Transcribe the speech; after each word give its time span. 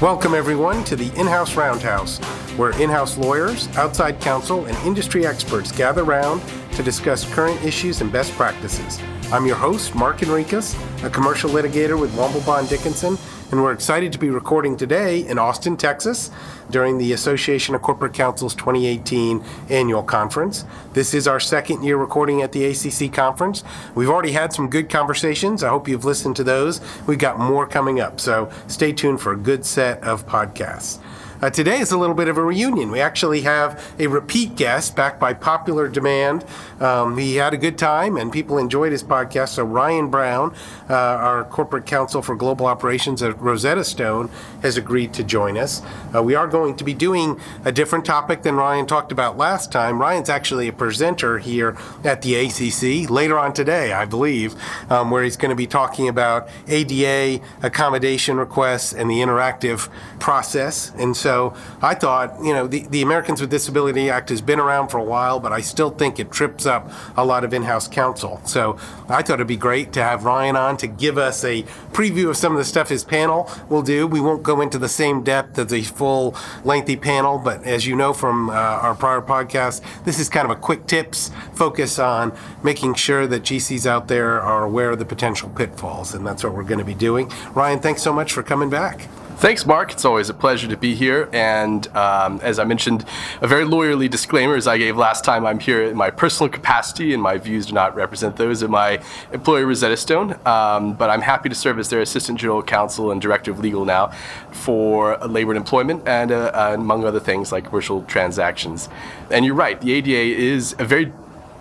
Welcome, 0.00 0.32
everyone, 0.32 0.84
to 0.84 0.94
the 0.94 1.12
In 1.18 1.26
House 1.26 1.56
Roundhouse, 1.56 2.18
where 2.56 2.70
in 2.80 2.88
house 2.88 3.18
lawyers, 3.18 3.66
outside 3.76 4.20
counsel, 4.20 4.66
and 4.66 4.76
industry 4.86 5.26
experts 5.26 5.72
gather 5.72 6.04
round 6.04 6.40
to 6.74 6.84
discuss 6.84 7.28
current 7.34 7.60
issues 7.64 8.00
and 8.00 8.12
best 8.12 8.30
practices. 8.34 9.00
I'm 9.32 9.44
your 9.44 9.56
host, 9.56 9.96
Mark 9.96 10.22
Enriquez, 10.22 10.76
a 11.02 11.10
commercial 11.10 11.50
litigator 11.50 12.00
with 12.00 12.12
Womble 12.14 12.46
Bond 12.46 12.68
Dickinson, 12.68 13.18
and 13.50 13.62
we're 13.62 13.72
excited 13.72 14.12
to 14.12 14.18
be 14.18 14.28
recording 14.28 14.76
today 14.76 15.26
in 15.26 15.38
Austin, 15.38 15.76
Texas, 15.76 16.30
during 16.70 16.98
the 16.98 17.12
Association 17.12 17.74
of 17.74 17.80
Corporate 17.80 18.12
Counsel's 18.12 18.54
2018 18.54 19.42
annual 19.70 20.02
conference. 20.02 20.64
This 20.92 21.14
is 21.14 21.26
our 21.26 21.40
second 21.40 21.82
year 21.82 21.96
recording 21.96 22.42
at 22.42 22.52
the 22.52 22.66
ACC 22.66 23.12
conference. 23.12 23.64
We've 23.94 24.10
already 24.10 24.32
had 24.32 24.52
some 24.52 24.68
good 24.68 24.90
conversations. 24.90 25.64
I 25.64 25.70
hope 25.70 25.88
you've 25.88 26.04
listened 26.04 26.36
to 26.36 26.44
those. 26.44 26.80
We've 27.06 27.18
got 27.18 27.38
more 27.38 27.66
coming 27.66 28.00
up, 28.00 28.20
so 28.20 28.50
stay 28.66 28.92
tuned 28.92 29.20
for 29.20 29.32
a 29.32 29.36
good 29.36 29.64
set 29.64 30.02
of 30.02 30.26
podcasts. 30.26 30.98
Uh, 31.40 31.48
today 31.48 31.78
is 31.78 31.92
a 31.92 31.96
little 31.98 32.16
bit 32.16 32.26
of 32.26 32.36
a 32.36 32.42
reunion. 32.42 32.90
We 32.90 32.98
actually 32.98 33.42
have 33.42 33.94
a 33.96 34.08
repeat 34.08 34.56
guest 34.56 34.96
back 34.96 35.20
by 35.20 35.34
popular 35.34 35.86
demand. 35.86 36.44
Um, 36.80 37.16
he 37.16 37.36
had 37.36 37.54
a 37.54 37.56
good 37.56 37.78
time 37.78 38.16
and 38.16 38.32
people 38.32 38.58
enjoyed 38.58 38.90
his 38.90 39.04
podcast. 39.04 39.50
So, 39.50 39.62
Ryan 39.62 40.10
Brown, 40.10 40.52
uh, 40.90 40.94
our 40.94 41.44
corporate 41.44 41.86
counsel 41.86 42.22
for 42.22 42.34
global 42.34 42.66
operations 42.66 43.22
at 43.22 43.40
Rosetta 43.40 43.84
Stone, 43.84 44.30
has 44.62 44.76
agreed 44.76 45.12
to 45.14 45.22
join 45.22 45.56
us. 45.56 45.80
Uh, 46.12 46.24
we 46.24 46.34
are 46.34 46.48
going 46.48 46.74
to 46.74 46.82
be 46.82 46.92
doing 46.92 47.38
a 47.64 47.70
different 47.70 48.04
topic 48.04 48.42
than 48.42 48.56
Ryan 48.56 48.86
talked 48.86 49.12
about 49.12 49.36
last 49.36 49.70
time. 49.70 50.00
Ryan's 50.00 50.28
actually 50.28 50.66
a 50.66 50.72
presenter 50.72 51.38
here 51.38 51.76
at 52.02 52.22
the 52.22 52.34
ACC 52.34 53.08
later 53.08 53.38
on 53.38 53.52
today, 53.52 53.92
I 53.92 54.06
believe, 54.06 54.56
um, 54.90 55.12
where 55.12 55.22
he's 55.22 55.36
going 55.36 55.50
to 55.50 55.56
be 55.56 55.68
talking 55.68 56.08
about 56.08 56.48
ADA 56.66 57.40
accommodation 57.62 58.38
requests 58.38 58.92
and 58.92 59.08
the 59.08 59.20
interactive 59.20 59.88
process. 60.18 60.90
And 60.96 61.16
so, 61.16 61.27
so 61.28 61.52
I 61.82 61.94
thought, 61.94 62.42
you 62.42 62.54
know, 62.54 62.66
the, 62.66 62.86
the 62.86 63.02
Americans 63.02 63.42
with 63.42 63.50
Disability 63.50 64.08
Act 64.08 64.30
has 64.30 64.40
been 64.40 64.58
around 64.58 64.88
for 64.88 64.96
a 64.96 65.04
while, 65.04 65.40
but 65.40 65.52
I 65.52 65.60
still 65.60 65.90
think 65.90 66.18
it 66.18 66.32
trips 66.32 66.64
up 66.64 66.90
a 67.18 67.22
lot 67.22 67.44
of 67.44 67.52
in 67.52 67.64
house 67.64 67.86
counsel. 67.86 68.40
So 68.46 68.78
I 69.10 69.20
thought 69.20 69.34
it'd 69.34 69.46
be 69.46 69.54
great 69.54 69.92
to 69.92 70.02
have 70.02 70.24
Ryan 70.24 70.56
on 70.56 70.78
to 70.78 70.86
give 70.86 71.18
us 71.18 71.44
a 71.44 71.64
preview 71.92 72.30
of 72.30 72.38
some 72.38 72.52
of 72.52 72.58
the 72.58 72.64
stuff 72.64 72.88
his 72.88 73.04
panel 73.04 73.50
will 73.68 73.82
do. 73.82 74.06
We 74.06 74.22
won't 74.22 74.42
go 74.42 74.62
into 74.62 74.78
the 74.78 74.88
same 74.88 75.22
depth 75.22 75.58
as 75.58 75.70
a 75.70 75.82
full 75.82 76.34
lengthy 76.64 76.96
panel, 76.96 77.38
but 77.38 77.62
as 77.64 77.86
you 77.86 77.94
know 77.94 78.14
from 78.14 78.48
uh, 78.48 78.54
our 78.54 78.94
prior 78.94 79.20
podcast, 79.20 79.82
this 80.06 80.18
is 80.18 80.30
kind 80.30 80.50
of 80.50 80.56
a 80.56 80.58
quick 80.58 80.86
tips 80.86 81.30
focus 81.52 81.98
on 81.98 82.34
making 82.62 82.94
sure 82.94 83.26
that 83.26 83.42
GCs 83.42 83.84
out 83.84 84.08
there 84.08 84.40
are 84.40 84.64
aware 84.64 84.92
of 84.92 84.98
the 84.98 85.04
potential 85.04 85.50
pitfalls, 85.50 86.14
and 86.14 86.26
that's 86.26 86.42
what 86.42 86.54
we're 86.54 86.62
going 86.62 86.78
to 86.78 86.86
be 86.86 86.94
doing. 86.94 87.30
Ryan, 87.52 87.80
thanks 87.80 88.00
so 88.00 88.14
much 88.14 88.32
for 88.32 88.42
coming 88.42 88.70
back. 88.70 89.06
Thanks, 89.38 89.64
Mark. 89.64 89.92
It's 89.92 90.04
always 90.04 90.28
a 90.28 90.34
pleasure 90.34 90.66
to 90.66 90.76
be 90.76 90.96
here. 90.96 91.28
And 91.32 91.86
um, 91.96 92.40
as 92.42 92.58
I 92.58 92.64
mentioned, 92.64 93.04
a 93.40 93.46
very 93.46 93.64
lawyerly 93.64 94.10
disclaimer 94.10 94.56
as 94.56 94.66
I 94.66 94.78
gave 94.78 94.96
last 94.96 95.24
time, 95.24 95.46
I'm 95.46 95.60
here 95.60 95.84
in 95.84 95.96
my 95.96 96.10
personal 96.10 96.50
capacity, 96.50 97.14
and 97.14 97.22
my 97.22 97.38
views 97.38 97.66
do 97.66 97.72
not 97.72 97.94
represent 97.94 98.34
those 98.34 98.62
of 98.62 98.70
my 98.70 99.00
employer, 99.32 99.64
Rosetta 99.64 99.96
Stone. 99.96 100.36
Um, 100.44 100.94
but 100.94 101.08
I'm 101.08 101.20
happy 101.20 101.48
to 101.48 101.54
serve 101.54 101.78
as 101.78 101.88
their 101.88 102.00
Assistant 102.00 102.40
General 102.40 102.64
Counsel 102.64 103.12
and 103.12 103.22
Director 103.22 103.52
of 103.52 103.60
Legal 103.60 103.84
now 103.84 104.08
for 104.50 105.16
labor 105.18 105.52
and 105.52 105.56
employment, 105.56 106.02
and 106.08 106.32
uh, 106.32 106.50
uh, 106.52 106.72
among 106.74 107.04
other 107.04 107.20
things 107.20 107.52
like 107.52 107.66
commercial 107.66 108.02
transactions. 108.02 108.88
And 109.30 109.44
you're 109.44 109.54
right, 109.54 109.80
the 109.80 109.92
ADA 109.92 110.36
is 110.36 110.74
a 110.80 110.84
very 110.84 111.12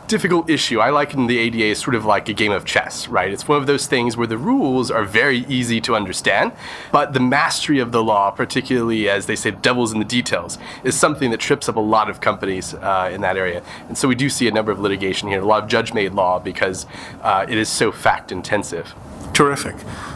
difficult 0.08 0.50
issue. 0.50 0.80
I 0.80 0.89
liken 0.89 1.27
the 1.27 1.38
ADA 1.38 1.66
as 1.72 1.80
sort 1.80 1.95
of 1.95 2.05
like 2.05 2.30
a 2.30 2.33
game 2.33 2.52
of 2.52 2.66
chess, 2.66 3.08
right? 3.08 3.31
It's 3.31 3.47
one 3.47 3.59
of 3.59 3.67
those 3.67 3.88
things 3.88 4.16
where 4.16 4.27
the 4.27 4.38
rules 4.38 4.89
are 4.89 5.03
very 5.03 5.39
easy 5.47 5.81
to 5.81 5.95
understand, 5.95 6.53
but 6.91 7.13
the 7.13 7.19
mastery 7.19 7.80
of 7.80 7.91
the 7.91 8.03
law, 8.03 8.31
particularly 8.31 9.09
as 9.09 9.25
they 9.25 9.35
say, 9.35 9.52
devil's 9.52 9.91
in 9.91 10.00
the 10.00 10.05
details, 10.05 10.58
is 10.83 10.97
something 10.97 11.31
that 11.31 11.39
trips 11.39 11.67
up 11.67 11.75
a 11.75 11.81
lot 11.81 12.09
of 12.09 12.22
companies 12.22 12.73
uh, 12.73 13.09
in 13.13 13.22
that 13.22 13.38
area. 13.38 13.61
And 13.88 13.97
so 13.97 14.08
we 14.08 14.16
do 14.16 14.30
see 14.30 14.47
a 14.47 14.52
number 14.52 14.72
of 14.72 14.80
litigation 14.80 15.28
here, 15.28 15.41
a 15.41 15.45
lot 15.45 15.63
of 15.63 15.69
judge 15.69 15.94
made 15.94 16.13
law 16.13 16.39
because 16.39 16.85
uh, 17.22 17.45
it 17.47 17.57
is 17.57 17.69
so 17.69 17.91
fact 17.91 18.31
intensive. 18.31 18.94
Terrific. 19.38 19.75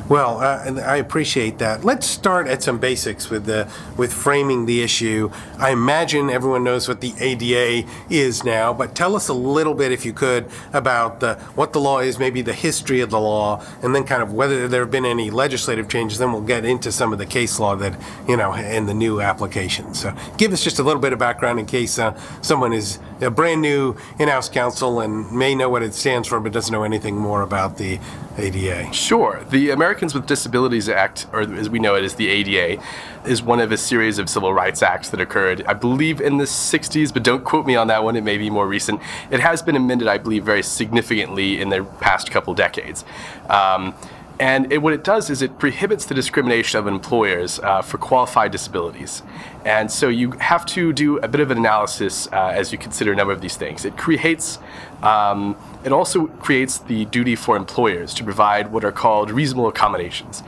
Well, 0.09 0.39
uh, 0.39 0.81
I 0.81 0.97
appreciate 0.97 1.59
that. 1.59 1.85
Let's 1.85 2.07
start 2.07 2.47
at 2.47 2.63
some 2.63 2.79
basics 2.79 3.29
with 3.29 3.45
the 3.45 3.71
with 3.95 4.11
framing 4.11 4.65
the 4.65 4.81
issue. 4.81 5.31
I 5.59 5.71
imagine 5.71 6.29
everyone 6.29 6.63
knows 6.63 6.87
what 6.87 7.01
the 7.01 7.13
ADA 7.19 7.87
is 8.09 8.43
now, 8.43 8.73
but 8.73 8.95
tell 8.95 9.15
us 9.15 9.27
a 9.27 9.33
little 9.33 9.73
bit, 9.73 9.80
if 9.89 10.05
you 10.05 10.11
could, 10.11 10.49
about 10.73 11.21
the 11.21 11.35
what 11.55 11.71
the 11.71 11.79
law 11.79 11.99
is, 11.99 12.19
maybe 12.19 12.41
the 12.41 12.53
history 12.53 12.99
of 12.99 13.09
the 13.09 13.19
law, 13.19 13.63
and 13.81 13.95
then 13.95 14.03
kind 14.03 14.21
of 14.21 14.33
whether 14.33 14.67
there 14.67 14.81
have 14.81 14.91
been 14.91 15.05
any 15.05 15.31
legislative 15.31 15.87
changes. 15.87 16.17
Then 16.17 16.33
we'll 16.33 16.41
get 16.41 16.65
into 16.65 16.91
some 16.91 17.13
of 17.13 17.19
the 17.19 17.25
case 17.25 17.57
law 17.57 17.75
that 17.77 17.97
you 18.27 18.35
know 18.35 18.53
and 18.53 18.89
the 18.89 18.93
new 18.93 19.21
applications. 19.21 20.01
So, 20.01 20.13
give 20.37 20.51
us 20.51 20.61
just 20.63 20.79
a 20.79 20.83
little 20.83 21.01
bit 21.01 21.13
of 21.13 21.19
background 21.19 21.59
in 21.59 21.65
case 21.65 21.97
uh, 21.97 22.19
someone 22.41 22.73
is 22.73 22.99
a 23.21 23.31
brand 23.31 23.61
new 23.61 23.95
in-house 24.19 24.49
counsel 24.49 24.99
and 24.99 25.31
may 25.31 25.55
know 25.55 25.69
what 25.69 25.83
it 25.83 25.93
stands 25.93 26.27
for, 26.27 26.39
but 26.39 26.51
doesn't 26.51 26.73
know 26.73 26.83
anything 26.83 27.15
more 27.15 27.41
about 27.41 27.77
the 27.77 27.99
ADA. 28.37 28.91
Sure. 28.93 29.43
The 29.49 29.69
Americans 29.71 30.13
with 30.13 30.25
Disabilities 30.25 30.89
Act, 30.89 31.27
or 31.33 31.41
as 31.41 31.69
we 31.69 31.79
know 31.79 31.95
it 31.95 32.03
as 32.03 32.15
the 32.15 32.27
ADA, 32.27 32.81
is 33.25 33.41
one 33.41 33.59
of 33.59 33.71
a 33.71 33.77
series 33.77 34.19
of 34.19 34.29
civil 34.29 34.53
rights 34.53 34.81
acts 34.81 35.09
that 35.09 35.19
occurred, 35.19 35.63
I 35.67 35.73
believe, 35.73 36.21
in 36.21 36.37
the 36.37 36.45
60s, 36.45 37.13
but 37.13 37.23
don't 37.23 37.43
quote 37.43 37.65
me 37.65 37.75
on 37.75 37.87
that 37.87 38.03
one. 38.03 38.15
It 38.15 38.23
may 38.23 38.37
be 38.37 38.49
more 38.49 38.67
recent. 38.67 39.01
It 39.29 39.39
has 39.39 39.61
been 39.61 39.75
amended, 39.75 40.07
I 40.07 40.17
believe, 40.17 40.43
very 40.43 40.63
significantly 40.63 41.61
in 41.61 41.69
the 41.69 41.83
past 41.99 42.31
couple 42.31 42.53
decades. 42.53 43.05
Um, 43.49 43.95
and 44.41 44.73
it, 44.73 44.79
what 44.79 44.91
it 44.91 45.03
does 45.03 45.29
is 45.29 45.43
it 45.43 45.59
prohibits 45.59 46.05
the 46.05 46.15
discrimination 46.15 46.79
of 46.79 46.87
employers 46.87 47.59
uh, 47.59 47.83
for 47.83 47.99
qualified 47.99 48.51
disabilities. 48.51 49.21
And 49.65 49.91
so 49.91 50.09
you 50.09 50.31
have 50.31 50.65
to 50.77 50.91
do 50.91 51.19
a 51.19 51.27
bit 51.27 51.41
of 51.41 51.51
an 51.51 51.59
analysis 51.59 52.27
uh, 52.33 52.47
as 52.47 52.71
you 52.71 52.79
consider 52.79 53.13
a 53.13 53.15
number 53.15 53.31
of 53.31 53.41
these 53.41 53.55
things. 53.55 53.85
It 53.85 53.97
creates, 53.97 54.57
um, 55.03 55.55
it 55.83 55.91
also 55.91 56.25
creates 56.25 56.79
the 56.79 57.05
duty 57.05 57.35
for 57.35 57.55
employers 57.55 58.15
to 58.15 58.23
provide 58.23 58.71
what 58.71 58.83
are 58.83 58.91
called 58.91 59.29
reasonable 59.29 59.67
accommodations. 59.67 60.41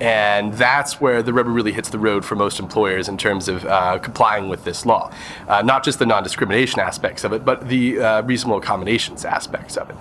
And 0.00 0.52
that's 0.54 1.00
where 1.00 1.22
the 1.22 1.32
rubber 1.32 1.50
really 1.50 1.72
hits 1.72 1.88
the 1.88 2.00
road 2.00 2.24
for 2.24 2.34
most 2.34 2.58
employers 2.58 3.08
in 3.08 3.16
terms 3.16 3.46
of 3.46 3.64
uh, 3.64 3.98
complying 4.00 4.48
with 4.48 4.64
this 4.64 4.84
law. 4.84 5.12
Uh, 5.46 5.62
not 5.62 5.84
just 5.84 6.00
the 6.00 6.04
non 6.04 6.24
discrimination 6.24 6.80
aspects 6.80 7.22
of 7.22 7.32
it, 7.32 7.44
but 7.44 7.68
the 7.68 8.00
uh, 8.00 8.22
reasonable 8.22 8.58
accommodations 8.58 9.24
aspects 9.24 9.76
of 9.76 9.88
it. 9.88 9.96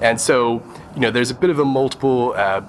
And 0.00 0.20
so, 0.20 0.62
you 0.94 1.00
know, 1.00 1.10
there's 1.10 1.32
a 1.32 1.34
bit 1.34 1.50
of 1.50 1.58
a 1.58 1.64
multiple 1.64 2.32
uh, 2.36 2.62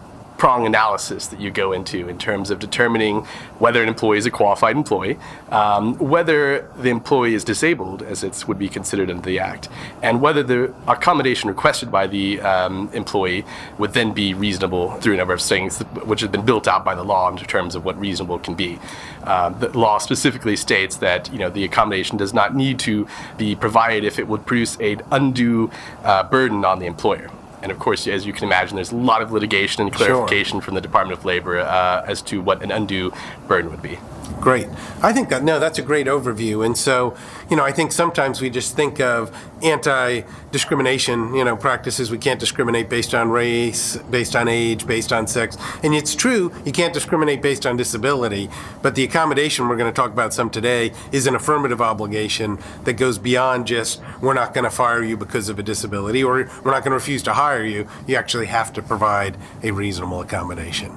prong 0.45 0.67
analysis 0.67 1.25
that 1.25 1.39
you 1.41 1.49
go 1.49 1.73
into 1.73 2.07
in 2.07 2.19
terms 2.19 2.51
of 2.51 2.59
determining 2.59 3.21
whether 3.57 3.81
an 3.81 3.89
employee 3.89 4.19
is 4.19 4.27
a 4.27 4.29
qualified 4.29 4.75
employee, 4.75 5.17
um, 5.49 5.97
whether 5.97 6.69
the 6.77 6.89
employee 6.89 7.33
is 7.33 7.43
disabled, 7.43 8.03
as 8.03 8.23
it 8.23 8.47
would 8.47 8.59
be 8.59 8.69
considered 8.69 9.09
under 9.09 9.23
the 9.23 9.39
Act, 9.39 9.69
and 10.03 10.21
whether 10.21 10.43
the 10.43 10.71
accommodation 10.87 11.49
requested 11.49 11.91
by 11.91 12.05
the 12.05 12.39
um, 12.41 12.91
employee 12.93 13.43
would 13.79 13.93
then 13.93 14.13
be 14.13 14.35
reasonable 14.35 14.91
through 15.01 15.15
a 15.15 15.17
number 15.17 15.33
of 15.33 15.41
things 15.41 15.79
which 16.05 16.21
have 16.21 16.31
been 16.31 16.45
built 16.45 16.67
out 16.67 16.85
by 16.85 16.93
the 16.93 17.03
law 17.03 17.27
in 17.27 17.37
terms 17.37 17.73
of 17.73 17.83
what 17.83 17.99
reasonable 17.99 18.37
can 18.37 18.53
be. 18.53 18.77
Uh, 19.23 19.49
the 19.49 19.75
law 19.75 19.97
specifically 19.97 20.55
states 20.55 20.97
that 20.97 21.27
you 21.33 21.39
know 21.39 21.49
the 21.49 21.63
accommodation 21.63 22.17
does 22.17 22.35
not 22.35 22.53
need 22.53 22.77
to 22.77 23.07
be 23.35 23.55
provided 23.55 24.03
if 24.03 24.19
it 24.19 24.27
would 24.27 24.45
produce 24.45 24.77
an 24.79 25.01
undue 25.09 25.71
uh, 26.03 26.21
burden 26.21 26.63
on 26.63 26.77
the 26.77 26.85
employer. 26.85 27.31
And 27.61 27.71
of 27.71 27.79
course, 27.79 28.07
as 28.07 28.25
you 28.25 28.33
can 28.33 28.43
imagine, 28.43 28.75
there's 28.75 28.91
a 28.91 28.95
lot 28.95 29.21
of 29.21 29.31
litigation 29.31 29.81
and 29.81 29.91
clarification 29.91 30.57
sure. 30.57 30.61
from 30.61 30.75
the 30.75 30.81
Department 30.81 31.17
of 31.17 31.25
Labor 31.25 31.59
uh, 31.59 32.05
as 32.07 32.21
to 32.23 32.41
what 32.41 32.61
an 32.61 32.71
undue 32.71 33.11
burden 33.47 33.71
would 33.71 33.81
be. 33.81 33.97
Great. 34.39 34.67
I 35.01 35.13
think 35.13 35.29
that, 35.29 35.43
no, 35.43 35.59
that's 35.59 35.79
a 35.79 35.81
great 35.81 36.07
overview. 36.07 36.65
And 36.65 36.77
so, 36.77 37.15
you 37.49 37.55
know, 37.55 37.63
I 37.63 37.71
think 37.71 37.91
sometimes 37.91 38.41
we 38.41 38.49
just 38.49 38.75
think 38.75 38.99
of 38.99 39.35
anti 39.63 40.21
discrimination, 40.51 41.33
you 41.35 41.43
know, 41.43 41.55
practices. 41.55 42.11
We 42.11 42.17
can't 42.17 42.39
discriminate 42.39 42.89
based 42.89 43.13
on 43.13 43.29
race, 43.29 43.97
based 44.09 44.35
on 44.35 44.47
age, 44.47 44.85
based 44.85 45.13
on 45.13 45.27
sex. 45.27 45.57
And 45.83 45.93
it's 45.93 46.15
true, 46.15 46.51
you 46.65 46.71
can't 46.71 46.93
discriminate 46.93 47.41
based 47.41 47.65
on 47.65 47.77
disability. 47.77 48.49
But 48.81 48.95
the 48.95 49.03
accommodation 49.03 49.67
we're 49.67 49.77
going 49.77 49.91
to 49.91 49.95
talk 49.95 50.11
about 50.11 50.33
some 50.33 50.49
today 50.49 50.91
is 51.11 51.27
an 51.27 51.35
affirmative 51.35 51.81
obligation 51.81 52.59
that 52.83 52.93
goes 52.93 53.17
beyond 53.17 53.67
just, 53.67 54.01
we're 54.21 54.33
not 54.33 54.53
going 54.53 54.65
to 54.65 54.71
fire 54.71 55.03
you 55.03 55.17
because 55.17 55.49
of 55.49 55.59
a 55.59 55.63
disability 55.63 56.23
or 56.23 56.49
we're 56.63 56.71
not 56.71 56.83
going 56.83 56.91
to 56.91 56.95
refuse 56.95 57.23
to 57.23 57.33
hire 57.33 57.63
you. 57.63 57.87
You 58.07 58.15
actually 58.15 58.47
have 58.47 58.73
to 58.73 58.81
provide 58.81 59.37
a 59.63 59.71
reasonable 59.71 60.21
accommodation. 60.21 60.93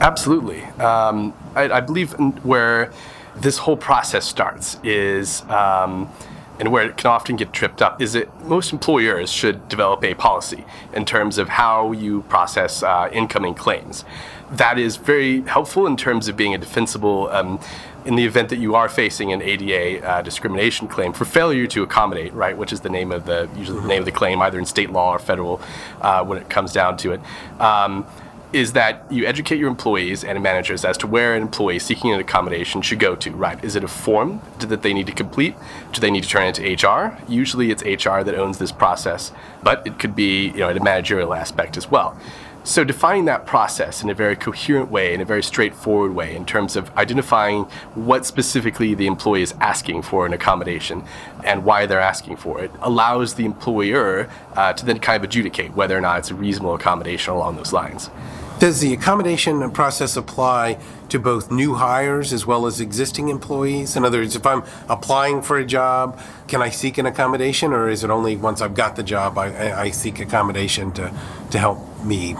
Absolutely. 0.00 0.62
Um, 0.62 1.34
I, 1.54 1.70
I, 1.70 1.80
believe 1.80 2.12
where 2.42 2.90
this 3.36 3.58
whole 3.58 3.76
process 3.76 4.26
starts 4.26 4.78
is, 4.82 5.42
um, 5.42 6.10
and 6.58 6.72
where 6.72 6.88
it 6.88 6.96
can 6.96 7.10
often 7.10 7.36
get 7.36 7.52
tripped 7.52 7.82
up, 7.82 8.00
is 8.00 8.14
that 8.14 8.44
most 8.46 8.72
employers 8.72 9.30
should 9.30 9.68
develop 9.68 10.02
a 10.02 10.14
policy 10.14 10.64
in 10.94 11.04
terms 11.04 11.36
of 11.36 11.50
how 11.50 11.92
you 11.92 12.22
process 12.22 12.82
uh, 12.82 13.10
incoming 13.12 13.54
claims. 13.54 14.04
That 14.50 14.78
is 14.78 14.96
very 14.96 15.42
helpful 15.42 15.86
in 15.86 15.96
terms 15.96 16.28
of 16.28 16.36
being 16.36 16.54
a 16.54 16.58
defensible. 16.58 17.28
Um, 17.28 17.60
in 18.06 18.14
the 18.14 18.24
event 18.24 18.48
that 18.48 18.56
you 18.56 18.74
are 18.74 18.88
facing 18.88 19.30
an 19.30 19.42
ADA 19.42 20.02
uh, 20.02 20.22
discrimination 20.22 20.88
claim 20.88 21.12
for 21.12 21.26
failure 21.26 21.66
to 21.66 21.82
accommodate, 21.82 22.32
right, 22.32 22.56
which 22.56 22.72
is 22.72 22.80
the 22.80 22.88
name 22.88 23.12
of 23.12 23.26
the 23.26 23.46
usually 23.54 23.78
the 23.78 23.86
name 23.86 23.98
of 23.98 24.06
the 24.06 24.10
claim, 24.10 24.40
either 24.40 24.58
in 24.58 24.64
state 24.64 24.88
law 24.90 25.12
or 25.12 25.18
federal, 25.18 25.60
uh, 26.00 26.24
when 26.24 26.38
it 26.38 26.48
comes 26.48 26.72
down 26.72 26.96
to 26.96 27.12
it. 27.12 27.20
Um, 27.60 28.06
is 28.52 28.72
that 28.72 29.04
you 29.10 29.26
educate 29.26 29.58
your 29.58 29.68
employees 29.68 30.24
and 30.24 30.42
managers 30.42 30.84
as 30.84 30.98
to 30.98 31.06
where 31.06 31.34
an 31.34 31.42
employee 31.42 31.78
seeking 31.78 32.12
an 32.12 32.18
accommodation 32.18 32.82
should 32.82 32.98
go 32.98 33.14
to, 33.14 33.30
right? 33.30 33.62
Is 33.64 33.76
it 33.76 33.84
a 33.84 33.88
form 33.88 34.40
that 34.58 34.82
they 34.82 34.92
need 34.92 35.06
to 35.06 35.12
complete? 35.12 35.54
Do 35.92 36.00
they 36.00 36.10
need 36.10 36.24
to 36.24 36.28
turn 36.28 36.46
it 36.46 36.58
into 36.58 36.88
HR? 36.88 37.16
Usually 37.28 37.70
it's 37.70 37.82
HR 37.82 38.22
that 38.22 38.34
owns 38.34 38.58
this 38.58 38.72
process, 38.72 39.32
but 39.62 39.86
it 39.86 39.98
could 39.98 40.16
be, 40.16 40.48
you 40.48 40.58
know, 40.58 40.70
a 40.70 40.80
managerial 40.80 41.32
aspect 41.32 41.76
as 41.76 41.90
well. 41.90 42.18
So, 42.62 42.84
defining 42.84 43.24
that 43.24 43.46
process 43.46 44.02
in 44.02 44.10
a 44.10 44.14
very 44.14 44.36
coherent 44.36 44.90
way, 44.90 45.14
in 45.14 45.22
a 45.22 45.24
very 45.24 45.42
straightforward 45.42 46.14
way, 46.14 46.36
in 46.36 46.44
terms 46.44 46.76
of 46.76 46.94
identifying 46.96 47.64
what 47.94 48.26
specifically 48.26 48.94
the 48.94 49.06
employee 49.06 49.42
is 49.42 49.54
asking 49.60 50.02
for 50.02 50.26
an 50.26 50.34
accommodation 50.34 51.02
and 51.42 51.64
why 51.64 51.86
they're 51.86 51.98
asking 51.98 52.36
for 52.36 52.62
it, 52.62 52.70
allows 52.82 53.34
the 53.34 53.46
employer 53.46 54.28
uh, 54.56 54.74
to 54.74 54.84
then 54.84 54.98
kind 54.98 55.16
of 55.16 55.24
adjudicate 55.24 55.74
whether 55.74 55.96
or 55.96 56.02
not 56.02 56.18
it's 56.18 56.30
a 56.30 56.34
reasonable 56.34 56.74
accommodation 56.74 57.32
along 57.32 57.56
those 57.56 57.72
lines. 57.72 58.10
Does 58.58 58.80
the 58.80 58.92
accommodation 58.92 59.70
process 59.70 60.18
apply 60.18 60.78
to 61.08 61.18
both 61.18 61.50
new 61.50 61.76
hires 61.76 62.30
as 62.30 62.44
well 62.44 62.66
as 62.66 62.78
existing 62.78 63.30
employees? 63.30 63.96
In 63.96 64.04
other 64.04 64.18
words, 64.18 64.36
if 64.36 64.44
I'm 64.44 64.64
applying 64.86 65.40
for 65.40 65.56
a 65.56 65.64
job, 65.64 66.20
can 66.46 66.60
I 66.60 66.68
seek 66.68 66.98
an 66.98 67.06
accommodation, 67.06 67.72
or 67.72 67.88
is 67.88 68.04
it 68.04 68.10
only 68.10 68.36
once 68.36 68.60
I've 68.60 68.74
got 68.74 68.96
the 68.96 69.02
job 69.02 69.38
I, 69.38 69.72
I 69.72 69.90
seek 69.92 70.20
accommodation 70.20 70.92
to, 70.92 71.10
to 71.52 71.58
help 71.58 71.78
me 72.04 72.36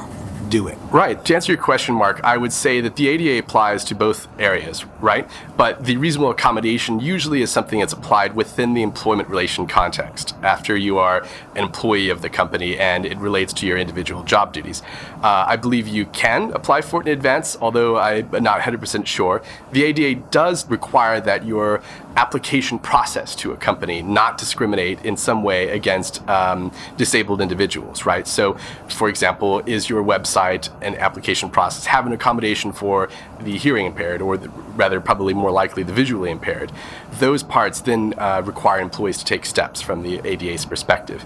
do 0.50 0.66
it. 0.66 0.76
Right. 0.90 1.24
To 1.24 1.34
answer 1.34 1.52
your 1.52 1.62
question, 1.62 1.94
Mark, 1.94 2.20
I 2.24 2.36
would 2.36 2.52
say 2.52 2.80
that 2.80 2.96
the 2.96 3.08
ADA 3.08 3.38
applies 3.38 3.84
to 3.84 3.94
both 3.94 4.26
areas, 4.38 4.84
right? 5.00 5.30
But 5.56 5.84
the 5.84 5.96
reasonable 5.96 6.30
accommodation 6.30 7.00
usually 7.00 7.40
is 7.40 7.50
something 7.50 7.78
that's 7.78 7.92
applied 7.92 8.34
within 8.34 8.74
the 8.74 8.82
employment 8.82 9.28
relation 9.28 9.66
context 9.66 10.34
after 10.42 10.76
you 10.76 10.98
are 10.98 11.24
an 11.54 11.64
employee 11.64 12.10
of 12.10 12.20
the 12.20 12.28
company 12.28 12.78
and 12.78 13.06
it 13.06 13.16
relates 13.18 13.52
to 13.54 13.66
your 13.66 13.78
individual 13.78 14.24
job 14.24 14.52
duties. 14.52 14.82
Uh, 15.22 15.44
I 15.46 15.56
believe 15.56 15.86
you 15.86 16.06
can 16.06 16.52
apply 16.52 16.82
for 16.82 17.00
it 17.00 17.06
in 17.06 17.12
advance, 17.12 17.56
although 17.60 17.96
I'm 17.96 18.30
not 18.42 18.60
100% 18.60 19.06
sure. 19.06 19.42
The 19.70 19.84
ADA 19.84 20.20
does 20.30 20.68
require 20.68 21.20
that 21.20 21.44
your 21.44 21.80
application 22.16 22.78
process 22.78 23.34
to 23.36 23.52
a 23.52 23.56
company 23.56 24.02
not 24.02 24.38
discriminate 24.38 25.04
in 25.04 25.16
some 25.16 25.42
way 25.42 25.68
against 25.70 26.26
um, 26.28 26.72
disabled 26.96 27.40
individuals, 27.40 28.04
right? 28.04 28.26
So, 28.26 28.56
for 28.88 29.08
example, 29.08 29.60
is 29.66 29.88
your 29.88 30.02
website 30.02 30.68
and 30.82 30.96
application 30.96 31.50
process 31.50 31.86
have 31.86 32.06
an 32.06 32.12
accommodation 32.12 32.72
for 32.72 33.08
the 33.40 33.56
hearing 33.56 33.86
impaired, 33.86 34.20
or 34.22 34.36
the, 34.36 34.48
rather, 34.76 35.00
probably 35.00 35.34
more 35.34 35.50
likely 35.50 35.82
the 35.82 35.92
visually 35.92 36.30
impaired? 36.30 36.72
Those 37.12 37.42
parts 37.42 37.80
then 37.80 38.14
uh, 38.18 38.42
require 38.44 38.80
employees 38.80 39.18
to 39.18 39.24
take 39.24 39.46
steps 39.46 39.80
from 39.80 40.02
the 40.02 40.18
ADA's 40.24 40.64
perspective. 40.64 41.24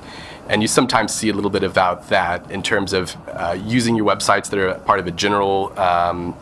And 0.48 0.60
you 0.60 0.69
sometimes 0.69 1.12
see 1.12 1.30
a 1.30 1.32
little 1.32 1.50
bit 1.50 1.64
about 1.64 2.08
that 2.08 2.50
in 2.50 2.62
terms 2.62 2.92
of 2.92 3.16
uh, 3.28 3.56
using 3.64 3.96
your 3.96 4.06
websites 4.06 4.50
that 4.50 4.58
are 4.58 4.75
part 4.80 5.00
of 5.00 5.06
a 5.06 5.10
general 5.10 5.72
um, 5.78 6.37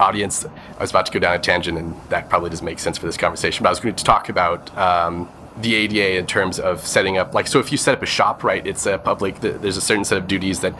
audience. 0.00 0.44
I 0.44 0.80
was 0.80 0.90
about 0.90 1.06
to 1.06 1.12
go 1.12 1.18
down 1.18 1.34
a 1.34 1.38
tangent, 1.38 1.78
and 1.78 1.94
that 2.08 2.28
probably 2.28 2.50
doesn't 2.50 2.64
make 2.64 2.78
sense 2.78 2.98
for 2.98 3.06
this 3.06 3.16
conversation. 3.16 3.62
But 3.62 3.68
I 3.68 3.72
was 3.72 3.80
going 3.80 3.94
to 3.94 4.04
talk 4.04 4.28
about 4.28 4.76
um, 4.76 5.28
the 5.60 5.74
ADA 5.74 6.16
in 6.18 6.26
terms 6.26 6.58
of 6.58 6.86
setting 6.86 7.18
up, 7.18 7.34
like, 7.34 7.46
so 7.46 7.58
if 7.58 7.70
you 7.70 7.78
set 7.78 7.94
up 7.94 8.02
a 8.02 8.06
shop, 8.06 8.42
right, 8.42 8.66
it's 8.66 8.86
a 8.86 8.98
public. 8.98 9.40
There's 9.40 9.76
a 9.76 9.80
certain 9.80 10.04
set 10.04 10.18
of 10.18 10.26
duties 10.26 10.60
that 10.60 10.74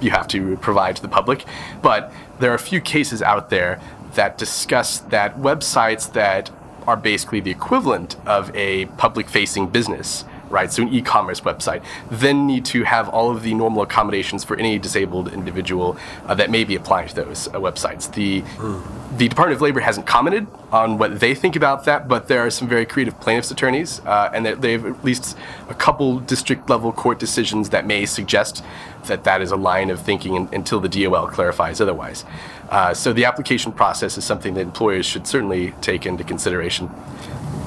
you 0.00 0.10
have 0.10 0.28
to 0.28 0.56
provide 0.58 0.96
to 0.96 1.02
the 1.02 1.08
public, 1.08 1.44
but 1.82 2.12
there 2.40 2.50
are 2.50 2.54
a 2.54 2.58
few 2.58 2.80
cases 2.80 3.22
out 3.22 3.50
there 3.50 3.80
that 4.14 4.38
discuss 4.38 4.98
that 4.98 5.38
websites 5.38 6.12
that 6.12 6.50
are 6.86 6.96
basically 6.96 7.40
the 7.40 7.50
equivalent 7.50 8.16
of 8.26 8.54
a 8.54 8.86
public-facing 8.86 9.68
business 9.68 10.24
right? 10.50 10.72
So 10.72 10.82
an 10.82 10.92
e-commerce 10.92 11.40
website, 11.40 11.82
then 12.10 12.46
need 12.46 12.64
to 12.66 12.84
have 12.84 13.08
all 13.08 13.30
of 13.30 13.42
the 13.42 13.54
normal 13.54 13.82
accommodations 13.82 14.44
for 14.44 14.56
any 14.56 14.78
disabled 14.78 15.32
individual 15.32 15.96
uh, 16.26 16.34
that 16.34 16.50
may 16.50 16.64
be 16.64 16.76
applying 16.76 17.08
to 17.08 17.14
those 17.14 17.48
uh, 17.48 17.52
websites. 17.52 18.12
The 18.12 18.42
mm. 18.42 19.18
the 19.18 19.28
Department 19.28 19.56
of 19.56 19.62
Labor 19.62 19.80
hasn't 19.80 20.06
commented 20.06 20.46
on 20.72 20.98
what 20.98 21.20
they 21.20 21.34
think 21.34 21.54
about 21.54 21.84
that, 21.84 22.08
but 22.08 22.26
there 22.26 22.40
are 22.44 22.50
some 22.50 22.66
very 22.68 22.84
creative 22.84 23.18
plaintiffs' 23.20 23.50
attorneys, 23.50 24.00
uh, 24.00 24.30
and 24.34 24.44
they 24.44 24.72
have 24.72 24.86
at 24.86 25.04
least 25.04 25.36
a 25.68 25.74
couple 25.74 26.18
district 26.20 26.68
level 26.68 26.92
court 26.92 27.18
decisions 27.18 27.70
that 27.70 27.86
may 27.86 28.06
suggest 28.06 28.64
that 29.06 29.24
that 29.24 29.40
is 29.40 29.50
a 29.50 29.56
line 29.56 29.90
of 29.90 30.00
thinking 30.00 30.34
in, 30.34 30.48
until 30.52 30.80
the 30.80 30.88
DOL 30.88 31.28
clarifies 31.28 31.80
otherwise. 31.80 32.24
Uh, 32.70 32.94
so 32.94 33.12
the 33.12 33.24
application 33.24 33.70
process 33.72 34.18
is 34.18 34.24
something 34.24 34.54
that 34.54 34.62
employers 34.62 35.06
should 35.06 35.26
certainly 35.26 35.72
take 35.80 36.06
into 36.06 36.24
consideration. 36.24 36.90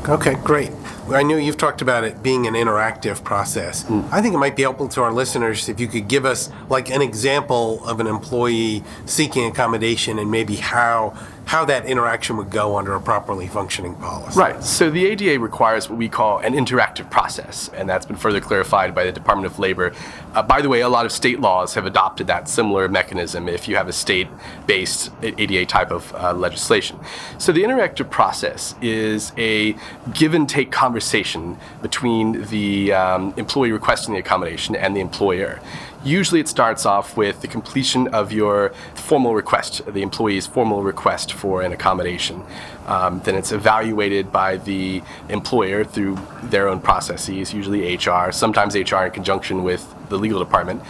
Okay, 0.07 0.35
great. 0.35 0.71
I 1.09 1.23
know 1.23 1.38
you've 1.38 1.57
talked 1.57 1.81
about 1.81 2.03
it 2.03 2.21
being 2.21 2.47
an 2.47 2.53
interactive 2.53 3.23
process. 3.23 3.83
Mm. 3.85 4.09
I 4.11 4.21
think 4.21 4.35
it 4.35 4.38
might 4.38 4.55
be 4.55 4.63
helpful 4.63 4.88
to 4.89 5.01
our 5.03 5.11
listeners 5.11 5.69
if 5.69 5.79
you 5.79 5.88
could 5.88 6.07
give 6.07 6.25
us 6.25 6.49
like 6.69 6.89
an 6.89 7.01
example 7.01 7.85
of 7.85 7.99
an 7.99 8.07
employee 8.07 8.83
seeking 9.05 9.45
accommodation 9.45 10.19
and 10.19 10.29
maybe 10.29 10.55
how 10.55 11.17
how 11.47 11.63
that 11.63 11.85
interaction 11.85 12.35
would 12.35 12.49
go 12.49 12.77
under 12.77 12.94
a 12.94 12.99
properly 12.99 13.47
functioning 13.47 13.95
policy. 13.95 14.38
Right. 14.38 14.61
So 14.61 14.91
the 14.91 15.05
ADA 15.05 15.39
requires 15.39 15.89
what 15.89 15.97
we 15.97 16.09
call 16.09 16.39
an 16.39 16.53
interactive 16.53 17.09
process, 17.09 17.69
and 17.69 17.89
that's 17.89 18.05
been 18.05 18.17
further 18.17 18.41
clarified 18.41 18.94
by 18.94 19.05
the 19.05 19.13
Department 19.13 19.51
of 19.51 19.57
Labor. 19.57 19.94
Uh, 20.33 20.44
by 20.44 20.61
the 20.61 20.67
way, 20.67 20.81
a 20.81 20.89
lot 20.89 21.05
of 21.05 21.11
state 21.13 21.39
laws 21.39 21.73
have 21.75 21.85
adopted 21.85 22.27
that 22.27 22.49
similar 22.49 22.89
mechanism 22.89 23.47
if 23.47 23.69
you 23.69 23.77
have 23.77 23.88
a 23.88 23.94
state 23.94 24.27
based 24.65 25.09
ADA 25.23 25.65
type 25.65 25.89
of 25.89 26.13
uh, 26.15 26.33
legislation. 26.33 26.99
So 27.38 27.53
the 27.53 27.63
interactive 27.63 28.09
process 28.09 28.75
is 28.81 29.31
a 29.38 29.73
give 30.13 30.33
and 30.33 30.49
take 30.49 30.69
conversation 30.69 31.57
between 31.81 32.44
the 32.47 32.91
um, 32.91 33.33
employee 33.38 33.71
requesting 33.71 34.13
the 34.13 34.19
accommodation 34.19 34.75
and 34.75 34.97
the 34.97 34.99
employer. 34.99 35.61
Usually 36.03 36.39
it 36.39 36.47
starts 36.47 36.85
off 36.85 37.17
with 37.17 37.41
the 37.41 37.47
completion 37.47 38.07
of 38.09 38.31
your 38.31 38.69
formal 38.95 39.35
request, 39.35 39.81
the 39.85 40.01
employee's 40.01 40.47
formal 40.47 40.83
request 40.83 41.33
for 41.33 41.61
an 41.61 41.73
accommodation. 41.73 42.44
Um, 42.85 43.19
then 43.25 43.35
it's 43.35 43.51
evaluated 43.51 44.31
by 44.31 44.57
the 44.57 45.01
employer 45.27 45.83
through 45.83 46.17
their 46.44 46.67
own 46.67 46.79
processes, 46.79 47.53
usually 47.53 47.95
HR, 47.95 48.31
sometimes 48.31 48.75
HR 48.75 49.03
in 49.03 49.11
conjunction 49.11 49.63
with 49.63 49.94
the 50.09 50.17
legal 50.17 50.39
department. 50.39 50.81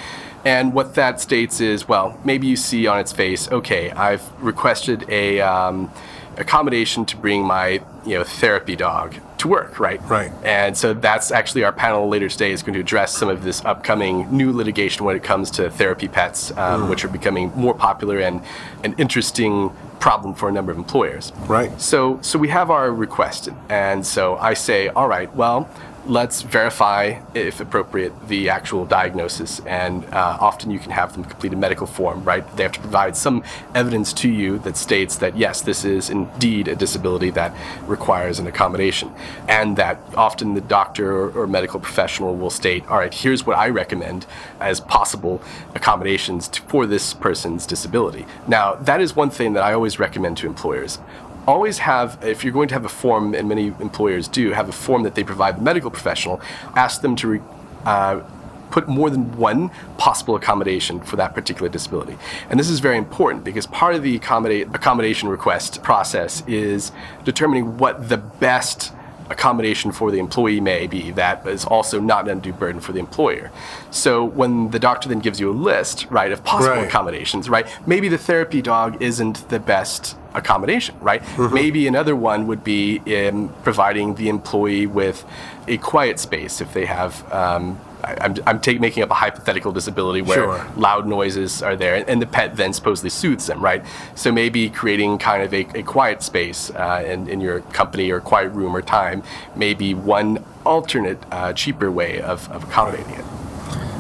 And 0.46 0.74
what 0.74 0.96
that 0.96 1.20
states 1.20 1.60
is, 1.60 1.88
well, 1.88 2.18
maybe 2.24 2.48
you 2.48 2.56
see 2.56 2.88
on 2.88 3.00
its 3.00 3.12
face, 3.12 3.52
okay, 3.52 3.92
I've 3.92 4.24
requested 4.42 5.10
a 5.10 5.42
um, 5.42 5.92
accommodation 6.38 7.06
to 7.06 7.18
bring 7.18 7.44
my 7.44 7.82
you 8.06 8.18
know 8.18 8.24
therapy 8.24 8.76
dog 8.76 9.16
to 9.40 9.48
work, 9.48 9.80
right? 9.80 10.02
Right. 10.10 10.32
And 10.44 10.76
so 10.76 10.94
that's 10.94 11.32
actually 11.32 11.64
our 11.64 11.72
panel 11.72 12.08
later 12.08 12.28
today 12.28 12.52
is 12.52 12.64
going 12.64 12.74
to 12.74 12.80
address 12.80 13.16
some 13.16 13.30
of 13.30 13.44
this 13.44 13.64
upcoming 13.66 14.36
new 14.36 14.52
litigation 14.52 15.06
when 15.06 15.16
it 15.16 15.24
comes 15.24 15.52
to 15.52 15.70
therapy 15.70 16.08
pets, 16.08 16.52
um, 16.52 16.84
mm. 16.84 16.90
which 16.90 17.06
are 17.06 17.10
becoming 17.10 17.52
more 17.56 17.76
popular 17.76 18.20
and 18.20 18.42
an 18.84 18.96
interesting 18.98 19.72
problem 20.00 20.34
for 20.34 20.50
a 20.50 20.52
number 20.52 20.72
of 20.72 20.78
employers. 20.78 21.32
Right. 21.48 21.80
So 21.82 22.20
so 22.22 22.40
we 22.40 22.50
have 22.50 22.72
our 22.72 22.92
request, 22.92 23.50
and 23.70 24.06
so 24.06 24.38
I 24.38 24.54
say, 24.54 24.90
all 24.90 25.08
right, 25.08 25.34
well, 25.36 25.70
let's 26.08 26.42
verify, 26.42 27.20
if 27.34 27.60
appropriate, 27.60 28.14
the 28.28 28.50
actual 28.50 28.86
diagnosis. 28.86 29.60
And 29.62 30.06
uh, 30.06 30.38
often 30.40 30.72
you 30.72 30.80
can 30.80 30.92
have 30.92 31.14
them 31.14 31.24
complete 31.24 31.54
a 31.54 31.56
medical 31.56 31.86
form, 31.86 32.24
right? 32.24 32.44
They 32.56 32.64
have 32.64 32.72
to 32.74 32.80
provide 32.80 33.16
some 33.16 33.44
evidence 33.76 34.14
to 34.14 34.30
you 34.30 34.58
that 34.60 34.78
states 34.78 35.18
that, 35.18 35.38
yes, 35.38 35.62
this 35.62 35.84
is 35.84 36.10
indeed 36.10 36.68
a 36.68 36.76
disability 36.76 37.30
that 37.32 37.54
requires 37.86 38.40
an 38.40 38.48
accommodation. 38.48 39.12
And 39.48 39.78
that 39.78 40.00
often 40.16 40.54
the 40.54 40.62
doctor 40.62 41.12
or, 41.12 41.32
or 41.32 41.48
medical 41.48 41.80
professional 41.80 42.36
will 42.36 42.50
state, 42.50 42.88
all 42.88 42.98
right, 42.98 43.14
here's 43.14 43.46
what 43.46 43.58
I 43.58 43.70
recommend 43.70 44.26
as 44.60 44.80
possible 44.80 45.42
accommodations 45.76 46.48
to, 46.50 46.62
for 46.64 46.86
this 46.86 47.14
person's 47.14 47.66
disability. 47.66 48.26
Now, 48.48 48.76
that 48.76 49.02
is 49.02 49.16
one 49.16 49.30
thing 49.30 49.54
that 49.54 49.64
I 49.64 49.74
always 49.74 50.00
recommend 50.00 50.38
to 50.38 50.48
employers 50.48 51.00
always 51.48 51.80
have, 51.80 52.20
if 52.24 52.44
you're 52.44 52.54
going 52.54 52.68
to 52.68 52.76
have 52.76 52.86
a 52.86 52.90
form, 52.90 53.34
and 53.34 53.48
many 53.48 53.68
employers 53.80 54.28
do, 54.28 54.52
have 54.52 54.70
a 54.70 54.74
form 54.74 55.04
that 55.04 55.16
they 55.16 55.24
provide 55.24 55.58
the 55.58 55.62
medical 55.62 55.90
professional, 55.90 56.42
ask 56.76 57.02
them 57.02 57.16
to 57.16 57.42
uh, 57.86 58.22
put 58.70 58.88
more 58.88 59.10
than 59.10 59.36
one 59.38 59.70
possible 59.98 60.36
accommodation 60.36 61.00
for 61.00 61.16
that 61.16 61.34
particular 61.34 61.70
disability. 61.70 62.18
And 62.50 62.60
this 62.60 62.70
is 62.70 62.80
very 62.80 62.98
important 62.98 63.44
because 63.44 63.66
part 63.66 63.96
of 63.96 64.04
the 64.04 64.18
accommodate, 64.18 64.68
accommodation 64.74 65.30
request 65.30 65.82
process 65.84 66.44
is 66.48 66.92
determining 67.24 67.78
what 67.78 68.10
the 68.10 68.18
best 68.18 68.94
accommodation 69.30 69.92
for 69.92 70.10
the 70.12 70.20
employee 70.20 70.62
may 70.62 70.88
be 70.88 71.12
that 71.12 71.46
is 71.46 71.66
also 71.66 72.00
not 72.00 72.26
an 72.26 72.32
undue 72.32 72.54
burden 72.54 72.80
for 72.80 72.94
the 72.94 73.00
employer. 73.00 73.52
So 73.92 74.24
when 74.24 74.72
the 74.72 74.80
doctor 74.80 75.10
then 75.10 75.20
gives 75.20 75.40
you 75.40 75.52
a 75.52 75.54
list, 75.54 76.06
right, 76.10 76.32
of 76.32 76.44
possible 76.44 76.78
right. 76.78 76.88
accommodations, 76.88 77.50
right, 77.50 77.68
maybe 77.86 78.08
the 78.10 78.18
therapy 78.18 78.62
dog 78.62 79.02
isn't 79.02 79.50
the 79.50 79.60
best 79.60 80.16
accommodation, 80.34 80.96
right? 81.00 81.22
Mm-hmm. 81.22 81.54
Maybe 81.54 81.88
another 81.88 82.16
one 82.16 82.48
would 82.48 82.64
be 82.64 83.02
in 83.06 83.50
providing 83.64 84.16
the 84.16 84.30
employee 84.30 84.88
with 84.88 85.26
a 85.68 85.78
quiet 85.78 86.20
space 86.20 86.62
if 86.62 86.74
they 86.74 86.86
have 86.86 87.32
um, 87.34 87.80
I, 88.04 88.26
am 88.26 88.36
I'm 88.46 88.60
take, 88.60 88.80
making 88.80 89.04
up 89.04 89.12
a 89.12 89.16
hypothetical 89.16 89.72
disability 89.72 90.22
where 90.22 90.38
sure. 90.38 90.68
loud 90.76 91.08
noises 91.08 91.62
are 91.62 91.76
there, 91.76 92.04
and, 92.08 92.22
the 92.22 92.28
pet 92.28 92.56
then 92.56 92.74
supposedly 92.74 93.10
soothes 93.10 93.48
them, 93.48 93.62
right? 93.62 93.84
So 94.16 94.32
maybe 94.32 94.70
creating 94.70 95.18
kind 95.18 95.44
of 95.44 95.54
a, 95.54 95.68
a 95.78 95.84
quiet 95.84 96.24
space 96.24 96.70
uh, 96.72 97.04
in, 97.06 97.28
in 97.28 97.42
your 97.42 97.62
company 97.62 98.10
or 98.12 98.20
quiet 98.20 98.50
room 98.50 98.76
or 98.76 98.82
time 98.82 99.24
may 99.56 99.74
be 99.74 99.94
one 99.94 100.44
alternate, 100.66 101.20
uh, 101.32 101.54
cheaper 101.54 101.92
way 101.92 102.22
of, 102.22 102.50
of 102.52 102.64
accommodating 102.64 103.14
it. 103.14 103.26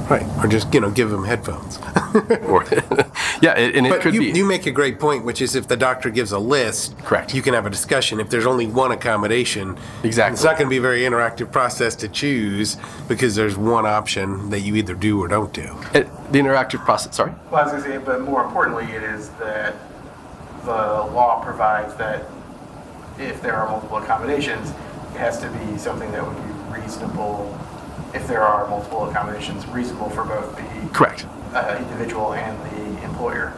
Right. 0.09 0.25
Or 0.43 0.47
just, 0.47 0.73
you 0.73 0.79
know, 0.79 0.89
give 0.89 1.09
them 1.09 1.25
headphones. 1.25 1.77
or 2.47 2.63
yeah, 3.41 3.57
it, 3.57 3.75
and 3.75 3.85
it 3.85 3.89
But 3.89 4.01
could 4.01 4.13
you, 4.13 4.21
be. 4.31 4.37
you 4.39 4.45
make 4.45 4.65
a 4.65 4.71
great 4.71 4.99
point, 4.99 5.25
which 5.25 5.41
is 5.41 5.55
if 5.55 5.67
the 5.67 5.75
doctor 5.75 6.09
gives 6.09 6.31
a 6.31 6.39
list, 6.39 6.97
Correct. 6.99 7.33
you 7.33 7.41
can 7.41 7.53
have 7.53 7.65
a 7.65 7.69
discussion. 7.69 8.19
If 8.21 8.29
there's 8.29 8.45
only 8.45 8.67
one 8.67 8.91
accommodation, 8.93 9.77
Exactly. 10.03 10.33
it's 10.35 10.43
not 10.43 10.57
going 10.57 10.67
to 10.67 10.69
be 10.69 10.77
a 10.77 10.81
very 10.81 11.01
interactive 11.01 11.51
process 11.51 11.93
to 11.97 12.07
choose 12.07 12.77
because 13.09 13.35
there's 13.35 13.57
one 13.57 13.85
option 13.85 14.49
that 14.49 14.61
you 14.61 14.75
either 14.75 14.93
do 14.95 15.21
or 15.21 15.27
don't 15.27 15.51
do. 15.53 15.75
it- 15.93 16.07
the 16.31 16.39
interactive 16.39 16.83
process. 16.83 17.15
Sorry. 17.15 17.31
Well, 17.51 17.61
I 17.61 17.63
was 17.63 17.71
going 17.71 17.83
to 17.83 17.89
say, 17.99 18.05
but 18.05 18.21
more 18.21 18.43
importantly, 18.43 18.83
it 18.93 19.01
is 19.03 19.29
that 19.39 19.75
the 20.65 20.71
law 20.71 21.41
provides 21.43 21.95
that 21.95 22.25
if 23.17 23.41
there 23.41 23.55
are 23.55 23.67
multiple 23.69 23.97
accommodations, 23.97 24.69
it 24.71 25.17
has 25.19 25.39
to 25.39 25.49
be 25.49 25.77
something 25.77 26.11
that 26.11 26.25
would 26.27 26.35
be 26.35 26.79
reasonable, 26.81 27.57
if 28.13 28.27
there 28.27 28.43
are 28.43 28.67
multiple 28.67 29.09
accommodations, 29.09 29.65
reasonable 29.67 30.09
for 30.09 30.23
both 30.23 30.55
the 30.55 30.89
Correct. 30.93 31.25
uh, 31.53 31.77
individual 31.79 32.33
and 32.33 32.59
the 32.71 33.03
employer. 33.03 33.53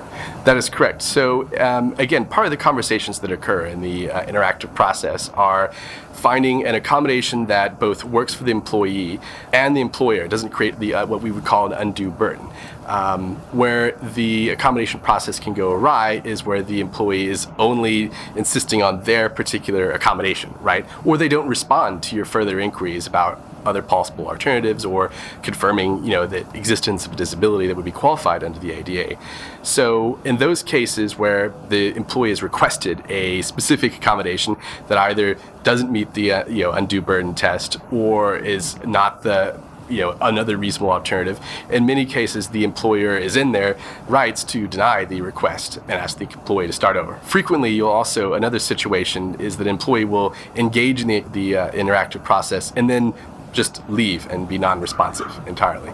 That 0.45 0.57
is 0.57 0.69
correct. 0.69 1.01
So, 1.01 1.49
um, 1.59 1.95
again, 1.97 2.25
part 2.25 2.47
of 2.47 2.51
the 2.51 2.57
conversations 2.57 3.19
that 3.19 3.31
occur 3.31 3.65
in 3.65 3.81
the 3.81 4.09
uh, 4.09 4.25
interactive 4.25 4.73
process 4.73 5.29
are 5.29 5.71
finding 6.13 6.65
an 6.65 6.75
accommodation 6.75 7.45
that 7.45 7.79
both 7.79 8.03
works 8.03 8.33
for 8.33 8.43
the 8.43 8.51
employee 8.51 9.19
and 9.53 9.75
the 9.75 9.81
employer, 9.81 10.27
doesn't 10.27 10.49
create 10.49 10.79
the 10.79 10.93
uh, 10.93 11.05
what 11.05 11.21
we 11.21 11.31
would 11.31 11.45
call 11.45 11.67
an 11.67 11.73
undue 11.73 12.09
burden. 12.09 12.47
Um, 12.85 13.35
where 13.51 13.91
the 13.91 14.49
accommodation 14.49 14.99
process 14.99 15.39
can 15.39 15.53
go 15.53 15.71
awry 15.71 16.21
is 16.23 16.43
where 16.43 16.63
the 16.63 16.79
employee 16.79 17.27
is 17.27 17.47
only 17.59 18.09
insisting 18.35 18.81
on 18.81 19.03
their 19.03 19.29
particular 19.29 19.91
accommodation, 19.91 20.55
right? 20.61 20.85
Or 21.05 21.15
they 21.17 21.27
don't 21.27 21.47
respond 21.47 22.01
to 22.03 22.15
your 22.15 22.25
further 22.25 22.59
inquiries 22.59 23.05
about 23.05 23.39
other 23.65 23.81
possible 23.81 24.27
alternatives 24.27 24.85
or 24.85 25.11
confirming 25.43 26.03
you 26.03 26.11
know 26.11 26.25
the 26.25 26.39
existence 26.53 27.05
of 27.05 27.13
a 27.13 27.15
disability 27.15 27.67
that 27.67 27.75
would 27.75 27.85
be 27.85 27.91
qualified 27.91 28.43
under 28.43 28.59
the 28.59 28.71
ADA. 28.71 29.17
So 29.63 30.19
in 30.23 30.37
those 30.37 30.63
cases 30.63 31.17
where 31.17 31.53
the 31.69 31.95
employee 31.95 32.29
has 32.29 32.41
requested 32.41 33.03
a 33.09 33.41
specific 33.41 33.95
accommodation 33.95 34.55
that 34.87 34.97
either 34.97 35.37
doesn't 35.63 35.91
meet 35.91 36.13
the 36.13 36.31
uh, 36.31 36.47
you 36.47 36.63
know 36.63 36.71
undue 36.71 37.01
burden 37.01 37.33
test 37.35 37.77
or 37.91 38.37
is 38.37 38.77
not 38.85 39.23
the 39.23 39.59
you 39.89 40.01
know 40.01 40.17
another 40.21 40.57
reasonable 40.57 40.91
alternative. 40.91 41.39
In 41.69 41.85
many 41.85 42.05
cases, 42.05 42.49
the 42.49 42.63
employer 42.63 43.17
is 43.17 43.35
in 43.35 43.51
their 43.51 43.77
rights 44.07 44.43
to 44.45 44.67
deny 44.67 45.05
the 45.05 45.21
request 45.21 45.77
and 45.77 45.91
ask 45.91 46.17
the 46.17 46.25
employee 46.25 46.67
to 46.67 46.73
start 46.73 46.95
over. 46.95 47.15
Frequently, 47.17 47.71
you'll 47.71 47.89
also 47.89 48.33
another 48.33 48.59
situation 48.59 49.35
is 49.39 49.57
that 49.57 49.67
employee 49.67 50.05
will 50.05 50.33
engage 50.55 51.01
in 51.01 51.07
the, 51.07 51.21
the 51.31 51.57
uh, 51.57 51.71
interactive 51.71 52.23
process 52.23 52.71
and 52.75 52.89
then 52.89 53.13
just 53.51 53.87
leave 53.89 54.29
and 54.29 54.47
be 54.47 54.57
non-responsive 54.57 55.47
entirely. 55.47 55.91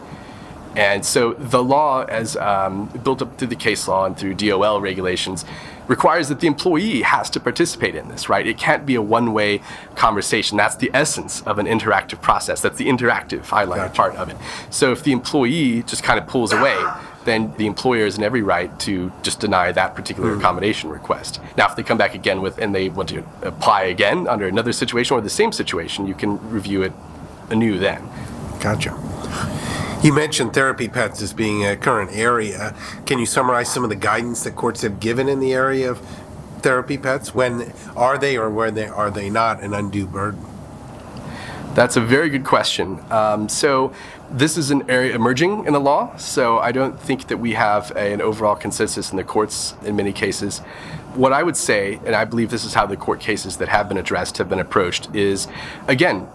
And 0.76 1.06
so 1.06 1.34
the 1.34 1.64
law, 1.64 2.04
as 2.04 2.36
um, 2.36 2.88
built 3.04 3.22
up 3.22 3.38
through 3.38 3.48
the 3.48 3.56
case 3.56 3.88
law 3.88 4.06
and 4.06 4.18
through 4.18 4.34
DOL 4.34 4.82
regulations, 4.82 5.46
requires 5.88 6.30
that 6.30 6.40
the 6.40 6.48
employee 6.48 7.04
has 7.04 7.30
to 7.30 7.40
participate 7.40 7.96
in 7.96 8.10
this, 8.10 8.28
right? 8.28 8.46
It 8.46 8.58
can't 8.58 8.86
be 8.86 8.96
a 8.96 9.02
one-way 9.02 9.62
conversation. 9.96 10.58
That's 10.58 10.76
the 10.76 10.92
essence 10.94 11.42
of 11.44 11.60
an 11.60 11.68
interactive 11.68 12.22
process. 12.22 12.62
That's 12.62 12.78
the 12.78 12.88
interactive 12.88 13.44
highlighted 13.44 13.94
part 13.94 14.16
of 14.16 14.30
it. 14.30 14.36
So 14.70 14.92
if 14.92 15.04
the 15.04 15.12
employee 15.12 15.84
just 15.84 16.04
kind 16.04 16.20
of 16.20 16.28
pulls 16.28 16.52
away, 16.52 16.78
then 17.24 17.54
the 17.58 17.68
employer 17.68 18.06
is 18.06 18.18
in 18.18 18.24
every 18.24 18.42
right 18.42 18.78
to 18.80 19.12
just 19.24 19.40
deny 19.40 19.72
that 19.72 19.96
particular 19.96 20.36
accommodation 20.36 20.90
request. 20.90 21.40
Now, 21.58 21.68
if 21.68 21.76
they 21.76 21.84
come 21.84 21.98
back 21.98 22.14
again 22.14 22.42
with 22.42 22.58
and 22.58 22.74
they 22.74 22.90
want 22.90 23.10
to 23.10 23.24
apply 23.42 23.84
again 23.84 24.28
under 24.28 24.48
another 24.48 24.74
situation 24.74 25.16
or 25.16 25.22
the 25.22 25.30
same 25.30 25.52
situation, 25.52 26.06
you 26.06 26.14
can 26.14 26.38
review 26.50 26.84
it 26.84 26.94
anew 27.50 27.78
then. 27.78 28.08
Gotcha. 28.60 28.98
You 30.04 30.14
mentioned 30.14 30.54
therapy 30.54 30.88
pets 30.88 31.22
as 31.22 31.34
being 31.34 31.66
a 31.66 31.76
current 31.76 32.12
area. 32.14 32.76
Can 33.06 33.18
you 33.18 33.26
summarize 33.26 33.72
some 33.72 33.84
of 33.84 33.90
the 33.90 33.96
guidance 33.96 34.44
that 34.44 34.56
courts 34.56 34.82
have 34.82 35.00
given 35.00 35.28
in 35.28 35.40
the 35.40 35.54
area 35.54 35.90
of 35.90 36.00
therapy 36.60 36.98
pets? 36.98 37.34
When 37.34 37.74
are 37.96 38.18
they 38.18 38.38
or 38.38 38.50
where 38.50 38.72
they 38.72 38.88
are 38.88 39.10
they 39.10 39.30
not 39.30 39.62
an 39.64 39.74
undue 39.74 40.06
burden? 40.06 40.46
That's 41.74 41.98
a 41.98 42.02
very 42.02 42.30
good 42.30 42.46
question. 42.46 43.00
Um, 43.12 43.50
so, 43.50 43.94
this 44.32 44.58
is 44.58 44.72
an 44.72 44.90
area 44.90 45.14
emerging 45.14 45.66
in 45.66 45.74
the 45.74 45.80
law, 45.80 46.16
so 46.18 46.58
I 46.58 46.72
don't 46.72 47.00
think 47.00 47.28
that 47.28 47.38
we 47.38 47.54
have 47.54 47.92
a- 47.96 48.14
an 48.14 48.22
overall 48.22 48.56
consensus 48.56 49.12
in 49.12 49.18
the 49.18 49.24
courts 49.24 49.76
in 49.84 49.96
many 49.96 50.14
cases. 50.14 50.60
What 51.16 51.34
I 51.34 51.44
would 51.44 51.58
say, 51.58 52.00
and 52.06 52.16
I 52.16 52.26
believe 52.26 52.50
this 52.50 52.64
is 52.64 52.74
how 52.74 52.86
the 52.86 52.98
court 52.98 53.20
cases 53.20 53.58
that 53.58 53.68
have 53.70 53.90
been 53.90 53.98
addressed 53.98 54.38
have 54.38 54.50
been 54.50 54.60
approached, 54.60 55.10
is 55.14 55.48
again, 55.88 56.28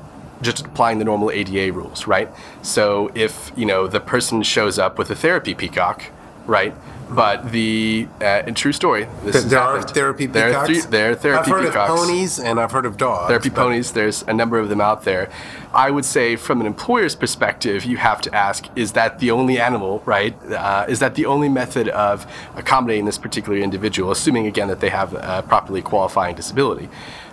just 0.43 0.67
applying 0.67 0.99
the 0.99 1.05
normal 1.05 1.31
ADA 1.31 1.73
rules, 1.73 2.07
right? 2.07 2.29
So, 2.63 3.11
if 3.15 3.53
you 3.57 3.67
know 3.67 3.87
the 3.87 4.01
person 4.01 4.43
shows 4.43 4.79
up 4.79 4.99
with 4.99 5.11
a 5.11 5.15
therapy 5.15 5.55
peacock, 5.55 6.05
right? 6.47 6.75
But 7.11 7.51
the 7.51 8.07
uh, 8.21 8.25
and 8.47 8.57
true 8.57 8.73
story. 8.73 9.09
This 9.25 9.33
Th- 9.33 9.35
has 9.43 9.51
there 9.51 9.61
are 9.61 9.83
therapy 9.83 10.27
There 10.27 10.55
are, 10.55 10.67
peacocks. 10.67 10.87
there 10.87 11.11
are 11.11 11.15
therapy 11.17 11.51
I've 11.51 11.57
heard 11.57 11.67
peacocks 11.67 11.91
of 11.91 11.97
ponies 11.99 12.39
and 12.39 12.61
I've 12.61 12.71
heard 12.71 12.87
of 12.87 12.97
dogs. 12.97 13.27
therapy 13.27 13.51
ponies 13.51 13.91
there's 13.93 14.23
a 14.29 14.33
number 14.33 14.61
of 14.61 14.69
them 14.69 14.81
out 14.81 15.03
there 15.03 15.29
i 15.75 15.91
would 15.91 16.05
say 16.05 16.37
from 16.37 16.61
an 16.61 16.67
employer's 16.69 17.17
perspective 17.17 17.85
you 17.85 17.97
have 17.97 18.21
to 18.21 18.33
ask 18.35 18.67
is 18.77 18.93
that 18.93 19.19
the 19.19 19.31
only 19.33 19.59
animal 19.59 20.03
right 20.07 20.41
uh, 20.53 20.87
is 20.89 21.01
that 21.01 21.17
the 21.17 21.27
only 21.27 21.49
method 21.49 21.89
of 21.89 22.27
accommodating 22.55 23.07
this 23.07 23.19
particular 23.19 23.59
individual 23.59 24.13
assuming 24.13 24.47
again 24.47 24.69
that 24.69 24.79
they 24.79 24.91
have 24.91 25.13
a 25.15 25.43
properly 25.49 25.83
qualifying 25.83 26.37
disability 26.37 26.89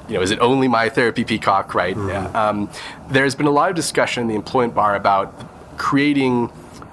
you 0.07 0.15
know, 0.15 0.21
is 0.21 0.31
it 0.31 0.39
only 0.39 0.69
my 0.69 0.87
therapy 0.87 1.25
peacock, 1.25 1.75
right? 1.75 1.97
Um, 2.33 2.69
there's 3.09 3.35
been 3.35 3.45
a 3.45 3.51
lot 3.51 3.69
of 3.69 3.75
discussion 3.75 4.21
in 4.21 4.27
the 4.29 4.35
employment 4.35 4.73
bar 4.73 4.95
about 4.95 5.33
creating 5.77 6.49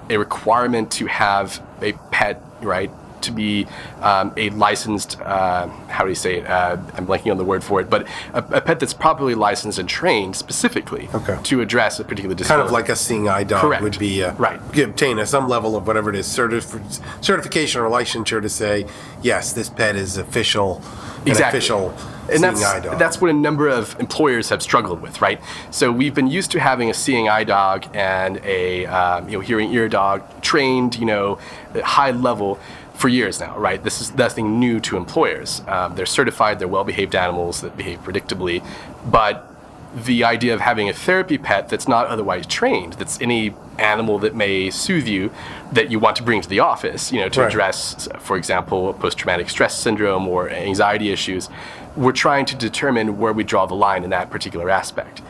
a 0.09 0.17
requirement 0.17 0.91
to 0.91 1.05
have 1.07 1.64
a 1.81 1.93
pet, 2.11 2.41
right? 2.61 2.91
To 3.25 3.31
be 3.31 3.65
um, 4.01 4.33
a 4.37 4.51
licensed, 4.51 5.19
uh, 5.21 5.67
how 5.89 6.03
do 6.03 6.09
you 6.09 6.15
say 6.15 6.37
it? 6.37 6.47
Uh, 6.47 6.77
I'm 6.93 7.07
blanking 7.07 7.31
on 7.31 7.37
the 7.37 7.43
word 7.43 7.63
for 7.63 7.81
it, 7.81 7.89
but 7.89 8.07
a, 8.33 8.37
a 8.39 8.61
pet 8.61 8.79
that's 8.79 8.93
properly 8.93 9.33
licensed 9.33 9.79
and 9.79 9.89
trained 9.89 10.35
specifically 10.35 11.09
Okay. 11.13 11.39
to 11.43 11.61
address 11.61 11.99
a 11.99 12.03
particular 12.03 12.35
Kind 12.35 12.61
of 12.61 12.69
like 12.71 12.89
a 12.89 12.95
seeing 12.95 13.27
eye 13.27 13.43
dog 13.43 13.61
Correct. 13.61 13.81
would 13.81 13.97
be. 13.97 14.23
Uh, 14.23 14.33
Right. 14.35 14.59
Obtain 14.77 15.17
a, 15.19 15.25
some 15.25 15.47
level 15.49 15.75
of 15.75 15.87
whatever 15.87 16.09
it 16.11 16.15
is, 16.15 16.27
certif- 16.27 17.01
certification 17.23 17.81
or 17.81 17.89
licensure 17.89 18.41
to 18.41 18.49
say, 18.49 18.85
yes, 19.23 19.53
this 19.53 19.69
pet 19.69 19.95
is 19.95 20.17
official, 20.17 20.81
Exactly. 21.25 21.57
official 21.57 21.89
and 22.27 22.39
seeing 22.39 22.41
that's 22.41 22.63
eye 22.63 22.79
dog. 22.79 22.97
that's 22.99 23.21
what 23.21 23.29
a 23.29 23.33
number 23.33 23.67
of 23.67 23.95
employers 23.99 24.49
have 24.49 24.61
struggled 24.61 24.99
with, 25.01 25.21
right? 25.21 25.39
So 25.71 25.91
we've 25.91 26.13
been 26.13 26.27
used 26.27 26.49
to 26.51 26.59
having 26.59 26.89
a 26.89 26.93
seeing 26.93 27.29
eye 27.29 27.43
dog 27.43 27.85
and 27.93 28.37
a 28.43 28.85
um, 28.87 29.29
you 29.29 29.33
know 29.37 29.39
hearing 29.41 29.71
ear 29.73 29.87
dog 29.89 30.23
trained, 30.41 30.97
you 30.97 31.05
know, 31.05 31.37
at 31.75 31.83
high 31.83 32.11
level 32.11 32.59
for 32.95 33.09
years 33.09 33.39
now, 33.39 33.57
right? 33.57 33.83
This 33.83 34.01
is 34.01 34.13
nothing 34.15 34.59
new 34.59 34.79
to 34.81 34.97
employers. 34.97 35.61
Um, 35.67 35.95
they're 35.95 36.05
certified, 36.05 36.59
they're 36.59 36.67
well-behaved 36.67 37.15
animals 37.15 37.61
that 37.61 37.75
behave 37.77 38.03
predictably, 38.03 38.65
but 39.05 39.51
the 39.93 40.23
idea 40.25 40.53
of 40.53 40.59
having 40.59 40.89
a 40.89 40.93
therapy 40.93 41.37
pet 41.37 41.69
that's 41.69 41.87
not 41.87 42.07
otherwise 42.07 42.45
trained, 42.45 42.93
that's 42.93 43.19
any 43.21 43.53
animal 43.79 44.19
that 44.19 44.35
may 44.35 44.69
soothe 44.69 45.07
you, 45.07 45.31
that 45.71 45.89
you 45.89 45.99
want 45.99 46.17
to 46.17 46.23
bring 46.23 46.41
to 46.41 46.49
the 46.49 46.59
office, 46.59 47.11
you 47.13 47.19
know, 47.19 47.29
to 47.29 47.41
Right. 47.41 47.47
address, 47.47 48.07
for 48.19 48.35
example, 48.35 48.93
post-traumatic 48.93 49.49
stress 49.49 49.73
syndrome 49.77 50.27
or 50.27 50.49
anxiety 50.49 51.11
issues, 51.11 51.49
we're 51.95 52.11
trying 52.11 52.45
to 52.45 52.55
determine 52.55 53.19
where 53.19 53.31
we 53.31 53.43
draw 53.45 53.65
the 53.65 53.75
line 53.75 54.03
in 54.03 54.09
that 54.09 54.29
particular 54.29 54.69
aspect. 54.69 55.21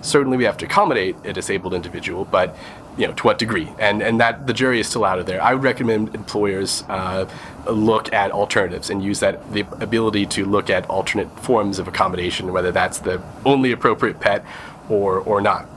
Certainly, 0.00 0.38
we 0.38 0.44
have 0.44 0.56
to 0.58 0.64
accommodate 0.66 1.16
a 1.24 1.32
disabled 1.32 1.74
individual, 1.74 2.24
but 2.24 2.56
you 2.96 3.06
know, 3.06 3.12
to 3.14 3.22
what 3.24 3.38
degree? 3.38 3.70
And 3.78 4.02
and 4.02 4.20
that 4.20 4.46
the 4.46 4.52
jury 4.52 4.80
is 4.80 4.88
still 4.88 5.04
out 5.04 5.18
of 5.18 5.26
there. 5.26 5.42
I 5.42 5.54
would 5.54 5.62
recommend 5.62 6.14
employers 6.14 6.84
uh, 6.88 7.28
look 7.68 8.12
at 8.12 8.30
alternatives 8.30 8.90
and 8.90 9.02
use 9.02 9.20
that 9.20 9.52
the 9.52 9.62
ability 9.80 10.26
to 10.26 10.44
look 10.44 10.70
at 10.70 10.88
alternate 10.88 11.30
forms 11.40 11.78
of 11.78 11.88
accommodation, 11.88 12.52
whether 12.52 12.72
that's 12.72 12.98
the 12.98 13.22
only 13.44 13.72
appropriate 13.72 14.20
pet 14.20 14.44
or 14.88 15.18
or 15.18 15.40
not. 15.40 15.68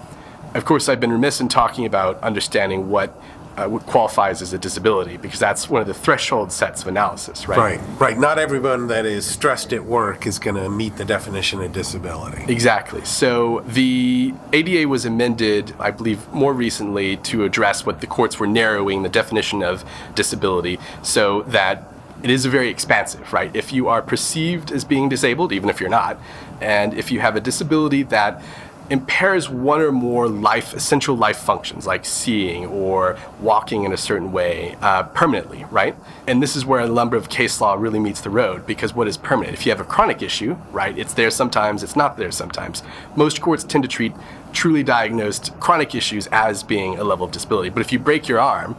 Of 0.54 0.66
course, 0.66 0.90
I've 0.90 1.00
been 1.00 1.12
remiss 1.12 1.42
in 1.42 1.50
talking 1.50 1.86
about 1.86 2.22
understanding 2.24 2.90
what, 2.90 3.20
uh, 3.58 3.68
qualifies 3.80 4.42
as 4.42 4.54
a 4.54 4.58
disability 4.58 5.18
because 5.18 5.40
that's 5.40 5.70
one 5.70 5.82
of 5.82 5.88
the 5.88 5.94
threshold 5.94 6.52
sets 6.52 6.84
of 6.84 6.88
analysis, 6.88 7.48
right? 7.48 7.58
Right, 7.58 8.00
right. 8.00 8.18
Not 8.18 8.38
everyone 8.38 8.88
that 8.88 9.06
is 9.06 9.26
stressed 9.26 9.74
at 9.74 9.84
work 9.84 10.28
is 10.28 10.38
going 10.38 10.56
to 10.56 10.70
meet 10.70 10.96
the 10.98 11.06
definition 11.06 11.62
of 11.62 11.74
disability. 11.74 12.52
Exactly. 12.52 13.04
So 13.04 13.64
the 13.66 14.34
ADA 14.54 14.88
was 14.88 15.06
amended, 15.06 15.74
I 15.80 15.92
believe, 15.92 16.32
more 16.32 16.54
recently 16.54 17.18
to 17.18 17.44
address 17.44 17.86
what 17.86 18.00
the 18.00 18.08
courts 18.08 18.40
were 18.40 18.48
narrowing 18.48 19.02
the 19.02 19.10
definition 19.10 19.64
of 19.64 19.84
disability 20.14 20.80
so 21.02 21.42
that 21.44 21.92
it 22.24 22.30
is 22.30 22.46
very 22.46 22.70
expansive, 22.70 23.32
right? 23.34 23.56
If 23.56 23.72
you 23.72 23.88
are 23.88 24.02
perceived 24.02 24.72
as 24.72 24.84
being 24.84 25.10
disabled, 25.10 25.52
even 25.52 25.70
if 25.70 25.80
you're 25.80 25.90
not, 25.90 26.20
and 26.62 26.94
if 26.94 27.12
you 27.12 27.20
have 27.20 27.36
a 27.36 27.42
disability 27.42 28.04
that 28.04 28.42
impairs 28.90 29.50
one 29.50 29.82
or 29.82 29.92
more 29.92 30.28
life 30.28 30.74
essential 30.74 31.16
life 31.16 31.38
functions 31.38 31.86
like 31.86 32.06
seeing 32.06 32.66
or 32.68 33.18
walking 33.42 33.84
in 33.84 33.92
a 33.92 33.98
certain 33.98 34.32
way 34.32 34.76
uh, 34.82 35.04
permanently 35.04 35.66
right? 35.72 35.96
And 36.28 36.42
this 36.42 36.56
is 36.56 36.66
where 36.66 36.80
a 36.80 36.88
number 36.88 37.18
of 37.18 37.30
case 37.30 37.60
law 37.60 37.74
really 37.76 38.00
meets 38.00 38.22
the 38.22 38.30
road 38.30 38.66
because 38.66 38.94
what 38.94 39.08
is 39.08 39.18
permanent? 39.18 39.54
If 39.54 39.66
you 39.66 39.72
have 39.72 39.82
a 39.82 39.86
chronic 39.86 40.22
issue 40.22 40.58
right 40.72 40.98
it's 40.98 41.14
there 41.14 41.30
sometimes 41.30 41.84
it's 41.84 41.96
not 41.96 42.18
there 42.18 42.32
sometimes. 42.32 42.84
Most 43.16 43.42
courts 43.42 43.64
tend 43.64 43.84
to 43.84 43.90
treat 43.90 44.14
truly 44.54 44.84
diagnosed 44.84 45.58
chronic 45.60 45.94
issues 45.94 46.28
as 46.32 46.64
being 46.64 46.98
a 46.98 47.04
level 47.04 47.26
of 47.26 47.32
disability. 47.32 47.70
But 47.70 47.82
if 47.82 47.92
you 47.92 48.00
break 48.00 48.28
your 48.28 48.40
arm 48.40 48.76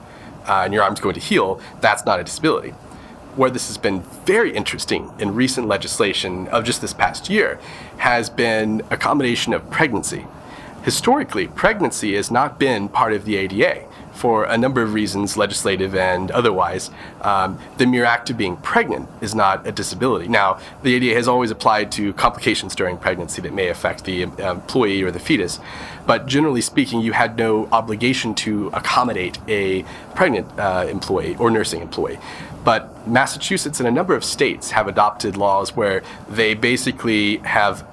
uh, 0.47 0.63
and 0.65 0.73
your 0.73 0.83
arm's 0.83 1.01
going 1.01 1.15
to 1.15 1.21
heal 1.21 1.61
that's 1.81 2.05
not 2.07 2.19
a 2.21 2.25
disability 2.25 2.73
where 3.39 3.51
this 3.51 3.69
has 3.69 3.79
been 3.79 4.03
very 4.27 4.55
interesting 4.55 5.13
in 5.19 5.35
recent 5.35 5.69
legislation 5.69 6.49
of 6.49 6.65
just 6.65 6.81
this 6.81 6.93
past 6.93 7.31
year 7.31 7.59
has 7.99 8.29
been 8.29 8.83
a 8.91 8.97
combination 8.97 9.53
of 9.53 9.71
pregnancy. 9.71 10.27
Historically, 10.83 11.47
pregnancy 11.47 12.15
has 12.15 12.31
not 12.31 12.59
been 12.59 12.89
part 12.89 13.13
of 13.13 13.25
the 13.25 13.37
ADA 13.37 13.85
for 14.13 14.45
a 14.45 14.59
number 14.59 14.83
of 14.83 14.95
reasons, 14.95 15.37
legislative 15.37 15.95
and 15.95 16.33
otherwise. 16.33 16.91
Um, 17.21 17.59
the 17.77 17.87
mere 17.87 18.05
act 18.05 18.31
of 18.31 18.37
being 18.37 18.57
pregnant 18.57 19.09
is 19.21 19.35
not 19.35 19.65
a 19.67 19.71
disability. 19.71 20.27
Now, 20.27 20.59
the 20.83 20.95
ADA 20.95 21.15
has 21.15 21.29
always 21.29 21.53
applied 21.53 21.93
to 21.93 22.13
complications 22.15 22.75
during 22.75 22.99
pregnancy 22.99 23.41
that 23.43 23.55
may 23.55 23.69
affect 23.69 24.05
the 24.05 24.25
um, 24.25 24.41
employee 24.41 25.03
or 25.03 25.13
the 25.13 25.21
fetus, 25.21 25.61
but 26.07 26.27
generally 26.27 26.61
speaking, 26.61 27.01
you 27.01 27.13
had 27.13 27.37
no 27.37 27.69
obligation 27.71 28.35
to 28.35 28.71
accommodate 28.73 29.39
a 29.47 29.85
pregnant 30.17 30.47
uh, 30.59 30.87
employee 30.89 31.37
or 31.37 31.51
nursing 31.51 31.81
employee. 31.81 32.19
But 32.65 32.93
Massachusetts 33.13 33.81
and 33.81 33.89
a 33.89 33.93
number 33.93 34.15
of 34.15 34.25
states 34.25 34.71
have 34.73 34.89
adopted 34.89 35.37
laws 35.37 35.75
where 35.77 36.03
they 36.29 36.55
basically 36.55 37.39
have 37.39 37.87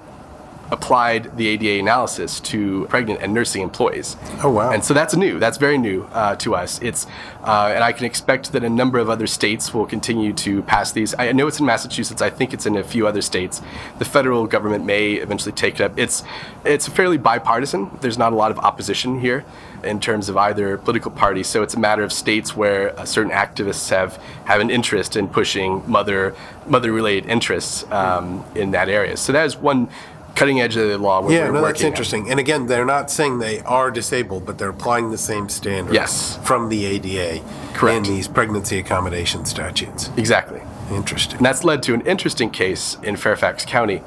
applied 0.72 1.38
the 1.38 1.48
ADA 1.48 1.80
analysis 1.80 2.40
to 2.40 2.86
pregnant 2.88 3.22
and 3.22 3.34
nursing 3.34 3.62
employees. 3.62 4.18
Oh, 4.44 4.50
wow. 4.50 4.72
And 4.72 4.84
so 4.84 4.94
that's 4.94 5.16
new. 5.16 5.40
That's 5.40 5.58
very 5.58 5.78
new 5.78 6.04
uh, 6.12 6.36
to 6.38 6.56
us. 6.56 6.82
It's 6.82 7.06
uh, 7.44 7.72
and 7.74 7.84
I 7.84 7.92
can 7.92 8.06
expect 8.06 8.52
that 8.54 8.64
a 8.64 8.70
number 8.70 8.98
of 8.98 9.10
other 9.10 9.28
states 9.28 9.74
will 9.74 9.86
continue 9.86 10.34
to 10.34 10.64
pass 10.64 10.92
these. 10.92 11.14
I 11.20 11.32
know 11.32 11.48
it's 11.48 11.60
in 11.60 11.66
Massachusetts. 11.66 12.22
I 12.22 12.30
think 12.30 12.54
it's 12.54 12.66
in 12.66 12.76
a 12.76 12.84
few 12.84 13.08
other 13.08 13.22
states. 13.22 13.62
The 14.00 14.06
federal 14.06 14.48
government 14.48 14.86
may 14.86 15.14
eventually 15.14 15.52
take 15.52 15.76
it 15.76 15.82
up. 15.82 16.00
It's 16.00 16.24
it's 16.64 16.88
fairly 16.88 17.18
bipartisan. 17.18 17.92
There's 18.02 18.18
not 18.18 18.34
a 18.34 18.36
lot 18.36 18.50
of 18.50 18.58
opposition 18.60 19.20
here 19.20 19.46
in 19.86 20.00
terms 20.00 20.30
of 20.30 20.38
either 20.38 20.78
political 20.78 21.12
party. 21.12 21.44
So 21.44 21.64
it's 21.64 21.74
a 21.76 21.80
matter 21.80 22.04
of 22.04 22.12
states 22.12 22.56
where 22.56 22.98
uh, 23.00 23.06
certain 23.06 23.32
activists 23.32 23.90
have 23.90 24.16
have 24.46 24.60
an 24.62 24.70
interest 24.70 25.16
in 25.16 25.28
pushing 25.28 25.84
mother 25.90 26.36
mother 26.68 26.92
related 26.92 27.30
interests 27.30 27.86
um, 27.92 28.44
in 28.56 28.72
that 28.72 28.90
area. 28.90 29.16
So 29.18 29.32
that 29.34 29.46
is 29.46 29.56
one 29.56 29.90
cutting 30.36 30.60
edge 30.60 30.76
of 30.76 30.88
the 30.90 30.98
law. 30.98 31.22
Where 31.22 31.32
Yeah, 31.46 31.50
no, 31.52 31.62
that's 31.62 31.82
interesting. 31.82 32.30
And 32.30 32.40
again, 32.40 32.68
they're 32.68 32.86
not 32.86 33.10
saying 33.10 33.40
they 33.40 33.60
are 33.62 33.90
disabled, 33.90 34.46
but 34.46 34.58
they're 34.58 34.70
applying 34.70 35.12
the 35.12 35.18
same 35.18 35.48
standards 35.48 35.96
Yes. 35.96 36.38
from 36.44 36.68
the 36.70 36.86
ADA 36.86 37.42
Correct. 37.74 37.98
in 37.98 38.04
these 38.16 38.28
pregnancy 38.28 38.78
accommodation 38.80 39.46
statutes. 39.46 40.10
Exactly. 40.18 40.62
Interesting. 40.92 41.38
And 41.38 41.46
that's 41.46 41.64
led 41.64 41.82
to 41.84 41.94
an 41.94 42.02
interesting 42.02 42.50
case 42.50 42.98
in 43.02 43.16
Fairfax 43.16 43.64
County, 43.66 44.02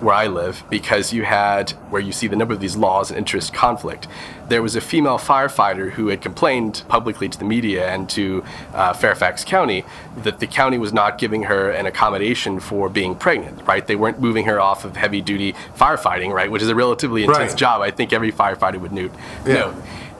where 0.00 0.14
I 0.14 0.26
live, 0.26 0.62
because 0.70 1.12
you 1.12 1.24
had, 1.24 1.70
where 1.90 2.00
you 2.02 2.12
see 2.12 2.26
the 2.26 2.36
number 2.36 2.54
of 2.54 2.60
these 2.60 2.76
laws 2.76 3.10
and 3.10 3.18
interest 3.18 3.52
conflict. 3.54 4.06
There 4.48 4.62
was 4.62 4.76
a 4.76 4.80
female 4.80 5.18
firefighter 5.18 5.92
who 5.92 6.08
had 6.08 6.20
complained 6.20 6.82
publicly 6.88 7.28
to 7.28 7.38
the 7.38 7.44
media 7.44 7.88
and 7.88 8.08
to 8.10 8.44
uh, 8.74 8.92
Fairfax 8.92 9.44
County 9.44 9.84
that 10.18 10.40
the 10.40 10.46
county 10.46 10.76
was 10.78 10.92
not 10.92 11.16
giving 11.18 11.44
her 11.44 11.70
an 11.70 11.86
accommodation 11.86 12.60
for 12.60 12.88
being 12.88 13.14
pregnant, 13.14 13.66
right? 13.66 13.86
They 13.86 13.96
weren't 13.96 14.20
moving 14.20 14.44
her 14.46 14.60
off 14.60 14.84
of 14.84 14.96
heavy 14.96 15.20
duty 15.22 15.54
firefighting, 15.78 16.32
right? 16.32 16.50
Which 16.50 16.62
is 16.62 16.68
a 16.68 16.74
relatively 16.74 17.22
intense 17.24 17.52
Right. 17.52 17.58
job. 17.58 17.80
I 17.82 17.90
think 17.90 18.12
every 18.12 18.32
firefighter 18.32 18.78
would 18.80 18.92
know. 18.92 19.10
Yeah. 19.46 19.72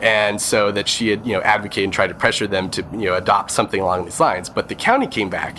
and 0.02 0.40
so 0.40 0.72
that 0.72 0.88
she 0.88 1.08
had 1.08 1.24
you 1.24 1.32
know 1.32 1.40
advocated 1.42 1.84
and 1.84 1.92
tried 1.92 2.08
to 2.08 2.14
pressure 2.14 2.46
them 2.46 2.68
to 2.68 2.82
you 2.92 3.06
know 3.06 3.14
adopt 3.14 3.50
something 3.50 3.80
along 3.80 4.04
these 4.04 4.18
lines 4.20 4.50
but 4.50 4.68
the 4.68 4.74
county 4.74 5.06
came 5.06 5.30
back 5.30 5.58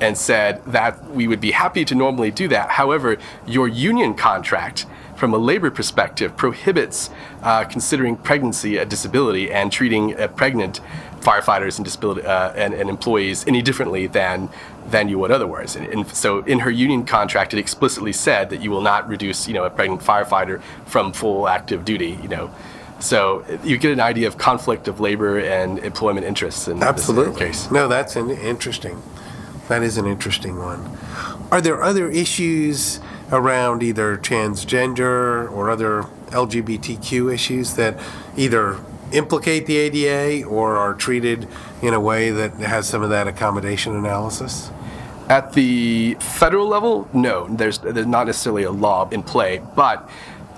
and 0.00 0.16
said 0.18 0.64
that 0.64 1.10
we 1.10 1.28
would 1.28 1.40
be 1.40 1.52
happy 1.52 1.84
to 1.84 1.94
normally 1.94 2.30
do 2.30 2.48
that 2.48 2.70
however 2.70 3.16
your 3.46 3.68
union 3.68 4.14
contract 4.14 4.86
from 5.16 5.32
a 5.32 5.38
labor 5.38 5.70
perspective 5.70 6.36
prohibits 6.36 7.08
uh, 7.42 7.64
considering 7.64 8.16
pregnancy 8.16 8.76
a 8.76 8.84
disability 8.84 9.52
and 9.52 9.70
treating 9.70 10.18
uh, 10.18 10.26
pregnant 10.26 10.80
firefighters 11.20 11.78
and 11.78 11.84
disability 11.84 12.22
uh, 12.22 12.50
and, 12.54 12.74
and 12.74 12.90
employees 12.90 13.46
any 13.46 13.62
differently 13.62 14.06
than 14.08 14.48
than 14.88 15.08
you 15.08 15.18
would 15.18 15.30
otherwise. 15.30 15.76
And, 15.76 15.86
and 15.86 16.08
so 16.08 16.40
in 16.40 16.58
her 16.58 16.70
union 16.70 17.04
contract, 17.04 17.54
it 17.54 17.58
explicitly 17.60 18.12
said 18.12 18.50
that 18.50 18.62
you 18.62 18.70
will 18.72 18.80
not 18.80 19.08
reduce, 19.08 19.46
you 19.46 19.54
know, 19.54 19.64
a 19.64 19.70
pregnant 19.70 20.00
firefighter 20.02 20.60
from 20.86 21.12
full 21.12 21.46
active 21.46 21.84
duty, 21.84 22.18
you 22.20 22.28
know. 22.28 22.50
So 22.98 23.44
you 23.62 23.78
get 23.78 23.92
an 23.92 24.00
idea 24.00 24.26
of 24.26 24.38
conflict 24.38 24.88
of 24.88 25.00
labor 25.00 25.38
and 25.38 25.78
employment 25.78 26.26
interests 26.26 26.66
in 26.66 26.82
Absolutely. 26.82 27.46
this 27.46 27.62
case. 27.62 27.70
No, 27.70 27.86
that's 27.88 28.16
an 28.16 28.30
interesting. 28.30 29.00
That 29.68 29.82
is 29.82 29.96
an 29.96 30.06
interesting 30.06 30.58
one. 30.58 30.98
Are 31.50 31.60
there 31.60 31.82
other 31.82 32.10
issues 32.10 33.00
around 33.30 33.82
either 33.82 34.18
transgender 34.18 35.50
or 35.50 35.70
other 35.70 36.04
LGBTQ 36.30 37.32
issues 37.32 37.74
that 37.74 37.98
either 38.36 38.78
implicate 39.12 39.66
the 39.66 39.76
ADA 39.76 40.46
or 40.46 40.76
are 40.76 40.94
treated 40.94 41.46
in 41.80 41.94
a 41.94 42.00
way 42.00 42.30
that 42.30 42.52
has 42.54 42.88
some 42.88 43.02
of 43.02 43.10
that 43.10 43.28
accommodation 43.28 43.94
analysis? 43.94 44.70
At 45.28 45.52
the 45.52 46.14
federal 46.20 46.66
level, 46.66 47.08
no, 47.12 47.46
there's 47.48 47.78
there's 47.78 48.06
not 48.06 48.26
necessarily 48.26 48.64
a 48.64 48.72
law 48.72 49.08
in 49.10 49.22
play, 49.22 49.62
but 49.76 50.08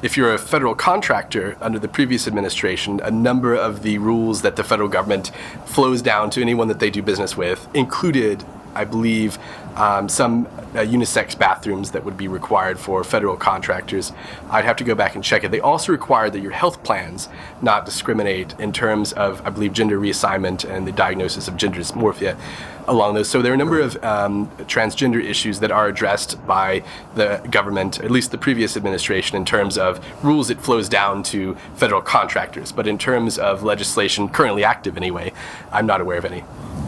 if 0.02 0.16
you're 0.16 0.34
a 0.34 0.38
federal 0.38 0.74
contractor 0.74 1.56
under 1.60 1.78
the 1.78 1.88
previous 1.88 2.26
administration, 2.26 3.00
a 3.02 3.10
number 3.10 3.54
of 3.54 3.82
the 3.82 3.98
rules 3.98 4.42
that 4.42 4.56
the 4.56 4.64
federal 4.64 4.88
government 4.88 5.30
flows 5.64 6.02
down 6.02 6.28
to 6.30 6.40
anyone 6.40 6.68
that 6.68 6.78
they 6.78 6.90
do 6.90 7.02
business 7.02 7.36
with 7.36 7.66
included, 7.74 8.44
I 8.74 8.84
believe, 8.84 9.38
um, 9.76 10.08
some 10.08 10.46
uh, 10.46 10.78
unisex 10.78 11.38
bathrooms 11.38 11.90
that 11.92 12.04
would 12.04 12.16
be 12.16 12.28
required 12.28 12.78
for 12.78 13.02
federal 13.04 13.36
contractors. 13.36 14.12
I'd 14.50 14.64
have 14.64 14.76
to 14.76 14.84
go 14.84 14.94
back 14.94 15.14
and 15.14 15.24
check 15.24 15.44
it. 15.44 15.50
They 15.50 15.60
also 15.60 15.92
require 15.92 16.30
that 16.30 16.40
your 16.40 16.52
health 16.52 16.82
plans 16.82 17.28
not 17.62 17.84
discriminate 17.84 18.54
in 18.58 18.72
terms 18.72 19.12
of, 19.12 19.44
I 19.46 19.50
believe, 19.50 19.72
gender 19.72 19.98
reassignment 19.98 20.68
and 20.68 20.86
the 20.86 20.92
diagnosis 20.92 21.48
of 21.48 21.56
gender 21.56 21.80
dysmorphia 21.80 22.38
along 22.86 23.14
those. 23.14 23.28
So 23.28 23.40
there 23.40 23.52
are 23.52 23.54
a 23.54 23.58
number 23.58 23.80
of 23.80 24.02
um, 24.04 24.48
transgender 24.66 25.22
issues 25.22 25.60
that 25.60 25.70
are 25.70 25.88
addressed 25.88 26.44
by 26.46 26.82
the 27.14 27.40
government, 27.50 28.00
at 28.00 28.10
least 28.10 28.30
the 28.30 28.38
previous 28.38 28.76
administration, 28.76 29.36
in 29.36 29.44
terms 29.44 29.78
of 29.78 30.04
rules 30.24 30.50
it 30.50 30.60
flows 30.60 30.88
down 30.88 31.22
to 31.24 31.56
federal 31.76 32.02
contractors. 32.02 32.72
But 32.72 32.86
in 32.86 32.98
terms 32.98 33.38
of 33.38 33.62
legislation 33.62 34.28
currently 34.28 34.64
active 34.64 34.96
anyway, 34.96 35.32
I'm 35.72 35.86
not 35.86 36.00
aware 36.00 36.18
of 36.18 36.24
any. 36.24 36.44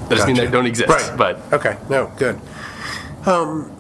That 0.09 0.16
doesn't 0.16 0.27
mean 0.27 0.37
Gotcha. 0.37 0.47
they 0.49 0.53
don't 0.53 0.66
exist, 0.66 0.88
Right. 0.88 1.16
but 1.16 1.40
Okay, 1.53 1.77
no, 1.88 2.11
good. 2.16 2.38
Um, 3.27 3.73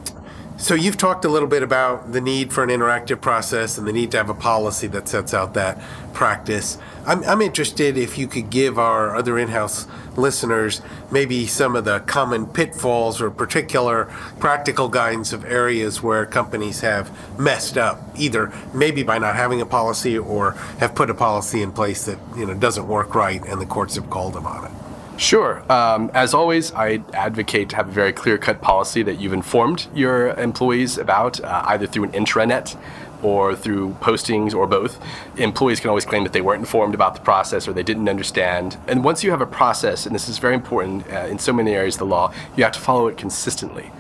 so 0.58 0.74
you've 0.74 0.96
talked 0.96 1.24
a 1.24 1.28
little 1.28 1.48
bit 1.48 1.62
about 1.62 2.12
the 2.12 2.20
need 2.20 2.50
for 2.52 2.64
an 2.64 2.70
interactive 2.70 3.20
process 3.20 3.76
and 3.76 3.86
the 3.86 3.92
need 3.92 4.10
to 4.12 4.16
have 4.16 4.30
a 4.30 4.34
policy 4.34 4.86
that 4.88 5.06
sets 5.06 5.34
out 5.34 5.52
that 5.54 5.78
practice. 6.14 6.78
I'm, 7.06 7.22
I'm 7.24 7.42
interested 7.42 7.98
if 7.98 8.16
you 8.16 8.26
could 8.26 8.48
give 8.48 8.78
our 8.78 9.14
other 9.14 9.38
in-house 9.38 9.86
listeners 10.16 10.80
maybe 11.10 11.46
some 11.46 11.76
of 11.76 11.84
the 11.84 12.00
common 12.00 12.46
pitfalls 12.46 13.20
or 13.20 13.30
particular 13.30 14.06
practical 14.40 14.88
guidance 14.88 15.34
of 15.34 15.44
areas 15.44 16.02
where 16.02 16.24
companies 16.24 16.80
have 16.80 17.10
messed 17.38 17.76
up, 17.76 18.00
either 18.16 18.50
maybe 18.72 19.02
by 19.02 19.18
not 19.18 19.36
having 19.36 19.60
a 19.60 19.66
policy 19.66 20.16
or 20.16 20.52
have 20.80 20.94
put 20.94 21.10
a 21.10 21.14
policy 21.14 21.60
in 21.60 21.70
place 21.70 22.06
that 22.06 22.18
you 22.34 22.46
know 22.46 22.54
doesn't 22.54 22.88
work 22.88 23.14
right 23.14 23.44
and 23.46 23.60
the 23.60 23.66
courts 23.66 23.94
have 23.96 24.08
called 24.08 24.32
them 24.32 24.46
on 24.46 24.64
it. 24.64 24.72
Sure. 25.16 25.64
Um, 25.72 26.10
as 26.12 26.34
always, 26.34 26.72
I 26.74 27.02
advocate 27.14 27.70
to 27.70 27.76
have 27.76 27.88
a 27.88 27.92
very 27.92 28.12
clear 28.12 28.36
cut 28.36 28.60
policy 28.60 29.02
that 29.02 29.18
you've 29.18 29.32
informed 29.32 29.86
your 29.94 30.28
employees 30.34 30.98
about, 30.98 31.42
uh, 31.42 31.62
either 31.66 31.86
through 31.86 32.04
an 32.04 32.12
intranet 32.12 32.76
or 33.22 33.56
through 33.56 33.96
postings 34.00 34.54
or 34.54 34.66
both. 34.66 35.00
Employees 35.38 35.80
can 35.80 35.88
always 35.88 36.04
claim 36.04 36.22
that 36.24 36.34
they 36.34 36.42
weren't 36.42 36.60
informed 36.60 36.94
about 36.94 37.14
the 37.14 37.22
process 37.22 37.66
or 37.66 37.72
they 37.72 37.82
didn't 37.82 38.10
understand. 38.10 38.76
And 38.86 39.02
once 39.02 39.24
you 39.24 39.30
have 39.30 39.40
a 39.40 39.46
process, 39.46 40.04
and 40.04 40.14
this 40.14 40.28
is 40.28 40.38
very 40.38 40.54
important 40.54 41.10
uh, 41.10 41.20
in 41.20 41.38
so 41.38 41.52
many 41.52 41.72
areas 41.72 41.94
of 41.94 42.00
the 42.00 42.06
law, 42.06 42.32
you 42.54 42.64
have 42.64 42.74
to 42.74 42.80
follow 42.80 43.08
it 43.08 43.16
consistently. 43.16 43.90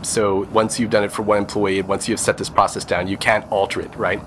So 0.00 0.48
once 0.52 0.80
you've 0.80 0.90
done 0.90 1.04
it 1.04 1.12
for 1.12 1.22
one 1.22 1.38
employee, 1.38 1.82
once 1.82 2.08
you've 2.08 2.18
set 2.18 2.38
this 2.38 2.48
process 2.48 2.84
down, 2.84 3.08
you 3.08 3.18
can't 3.18 3.50
alter 3.52 3.80
it, 3.80 3.94
right? 3.94 4.20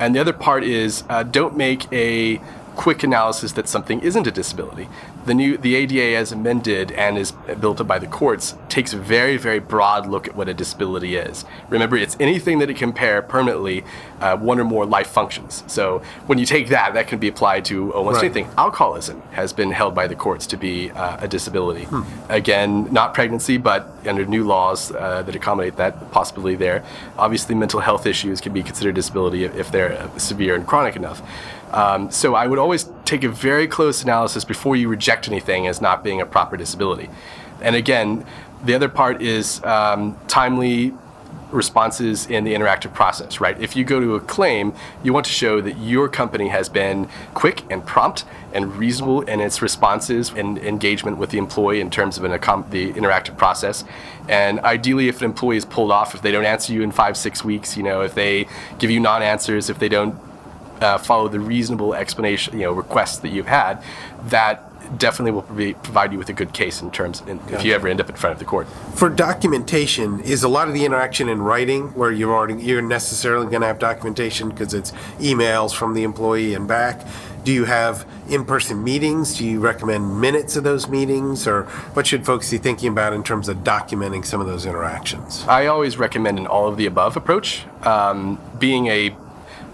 And 0.00 0.14
the 0.14 0.18
other 0.18 0.32
part 0.32 0.64
is 0.64 1.04
uh, 1.08 1.22
don't 1.22 1.56
make 1.56 1.90
a 1.92 2.40
quick 2.74 3.04
analysis 3.04 3.52
that 3.52 3.68
something 3.68 4.00
isn't 4.00 4.26
a 4.26 4.32
disability 4.32 4.88
the 5.26 5.34
new 5.34 5.56
the 5.56 5.74
ADA 5.74 6.16
as 6.16 6.32
amended 6.32 6.92
and 6.92 7.16
is 7.18 7.32
built 7.60 7.80
up 7.80 7.86
by 7.86 7.98
the 7.98 8.06
courts 8.06 8.56
takes 8.68 8.92
a 8.92 8.98
very 8.98 9.36
very 9.36 9.58
broad 9.58 10.06
look 10.06 10.28
at 10.28 10.36
what 10.36 10.48
a 10.48 10.54
disability 10.54 11.16
is. 11.16 11.44
Remember, 11.68 11.96
it's 11.96 12.16
anything 12.20 12.58
that 12.58 12.70
it 12.70 12.76
can 12.76 12.90
impair 12.90 13.22
permanently 13.22 13.84
uh, 14.20 14.36
one 14.36 14.60
or 14.60 14.64
more 14.64 14.86
life 14.86 15.08
functions. 15.08 15.64
So 15.66 16.00
when 16.26 16.38
you 16.38 16.46
take 16.46 16.68
that, 16.68 16.94
that 16.94 17.08
can 17.08 17.18
be 17.18 17.28
applied 17.28 17.64
to 17.66 17.92
almost 17.92 18.16
Right. 18.16 18.24
anything. 18.24 18.48
Alcoholism 18.56 19.22
has 19.32 19.52
been 19.52 19.70
held 19.72 19.94
by 19.94 20.06
the 20.06 20.14
courts 20.14 20.46
to 20.48 20.56
be 20.56 20.90
uh, 20.90 21.16
a 21.20 21.28
disability. 21.28 21.88
Again, 22.28 22.92
not 22.92 23.14
pregnancy, 23.14 23.56
but 23.56 23.90
under 24.06 24.24
new 24.24 24.44
laws 24.44 24.92
uh, 24.92 25.22
that 25.22 25.34
accommodate 25.34 25.76
that 25.76 26.10
possibility 26.12 26.56
there. 26.56 26.84
Obviously, 27.18 27.54
mental 27.54 27.80
health 27.80 28.06
issues 28.06 28.40
can 28.40 28.52
be 28.52 28.62
considered 28.62 28.94
disability 28.94 29.44
if, 29.44 29.70
they're 29.70 30.08
severe 30.18 30.54
and 30.54 30.66
chronic 30.66 30.94
enough. 30.94 31.20
Um, 31.72 32.10
so 32.10 32.34
I 32.34 32.46
would 32.46 32.58
always 32.58 32.84
take 33.04 33.24
a 33.24 33.28
very 33.28 33.66
close 33.66 34.02
analysis 34.02 34.44
before 34.44 34.76
you 34.76 34.88
reject 34.88 35.28
anything 35.28 35.66
as 35.66 35.80
not 35.80 36.02
being 36.02 36.20
a 36.20 36.26
proper 36.26 36.56
disability. 36.56 37.08
And 37.60 37.76
again, 37.76 38.26
the 38.64 38.74
other 38.74 38.88
part 38.88 39.22
is 39.22 39.62
um, 39.64 40.18
timely 40.26 40.94
responses 41.50 42.26
in 42.26 42.44
the 42.44 42.52
interactive 42.52 42.92
process, 42.92 43.40
right? 43.40 43.58
If 43.60 43.76
you 43.76 43.84
go 43.84 44.00
to 44.00 44.16
a 44.16 44.20
claim, 44.20 44.74
you 45.02 45.12
want 45.12 45.26
to 45.26 45.32
show 45.32 45.60
that 45.60 45.78
your 45.78 46.08
company 46.08 46.48
has 46.48 46.68
been 46.68 47.08
quick 47.32 47.62
and 47.70 47.86
prompt 47.86 48.24
and 48.52 48.76
reasonable 48.76 49.22
in 49.22 49.40
its 49.40 49.62
responses 49.62 50.30
and 50.30 50.58
engagement 50.58 51.16
with 51.16 51.30
the 51.30 51.38
employee 51.38 51.80
in 51.80 51.90
terms 51.90 52.18
of 52.18 52.24
an 52.24 52.32
the 52.32 52.92
interactive 52.94 53.36
process. 53.36 53.84
And 54.28 54.60
ideally, 54.60 55.08
if 55.08 55.18
an 55.20 55.26
employee 55.26 55.56
is 55.56 55.64
pulled 55.64 55.92
off, 55.92 56.14
if 56.14 56.22
they 56.22 56.32
don't 56.32 56.44
answer 56.44 56.72
you 56.72 56.82
in 56.82 56.90
five, 56.90 57.16
six 57.16 57.44
weeks, 57.44 57.76
you 57.76 57.82
know, 57.82 58.00
if 58.02 58.14
they 58.14 58.46
give 58.78 58.90
you 58.90 59.00
non-answers, 59.00 59.70
if 59.70 59.78
they 59.78 59.88
don't 59.88 60.16
uh, 60.84 60.98
follow 60.98 61.28
the 61.28 61.40
reasonable 61.40 61.94
explanation, 61.94 62.58
you 62.58 62.66
know, 62.66 62.72
requests 62.72 63.18
that 63.18 63.30
you've 63.30 63.46
had, 63.46 63.82
that 64.24 64.70
definitely 64.98 65.32
will 65.32 65.42
provi- 65.42 65.74
provide 65.74 66.12
you 66.12 66.18
with 66.18 66.28
a 66.28 66.32
good 66.32 66.52
case 66.52 66.82
in 66.82 66.90
terms 66.90 67.22
in, 67.26 67.40
if 67.48 67.64
you 67.64 67.72
ever 67.72 67.88
end 67.88 68.00
up 68.00 68.08
in 68.08 68.16
front 68.16 68.32
of 68.32 68.38
the 68.38 68.44
court. 68.44 68.66
For 68.94 69.08
documentation, 69.08 70.20
is 70.20 70.42
a 70.42 70.48
lot 70.48 70.68
of 70.68 70.74
the 70.74 70.84
interaction 70.84 71.28
in 71.28 71.42
writing 71.42 71.88
where 71.94 72.12
you're 72.12 72.34
already 72.34 72.62
you're 72.62 72.82
necessarily 72.82 73.46
going 73.46 73.62
to 73.62 73.66
have 73.66 73.78
documentation 73.78 74.50
because 74.50 74.74
it's 74.74 74.92
emails 75.18 75.74
from 75.74 75.94
the 75.94 76.02
employee 76.02 76.54
and 76.54 76.68
back? 76.68 77.06
Do 77.44 77.52
you 77.52 77.64
have 77.64 78.06
in-person 78.30 78.82
meetings? 78.82 79.36
Do 79.36 79.46
you 79.46 79.60
recommend 79.60 80.18
minutes 80.18 80.56
of 80.56 80.64
those 80.64 80.88
meetings, 80.88 81.46
or 81.46 81.64
what 81.92 82.06
should 82.06 82.24
folks 82.24 82.50
be 82.50 82.56
thinking 82.56 82.88
about 82.88 83.12
in 83.12 83.22
terms 83.22 83.50
of 83.50 83.58
documenting 83.58 84.24
some 84.24 84.40
of 84.40 84.46
those 84.46 84.64
interactions? 84.64 85.44
I 85.46 85.66
always 85.66 85.98
recommend 85.98 86.38
an 86.38 86.46
all 86.46 86.66
of 86.68 86.78
the 86.78 86.86
above 86.86 87.18
approach. 87.18 87.66
Um, 87.82 88.40
being 88.58 88.86
a 88.86 89.14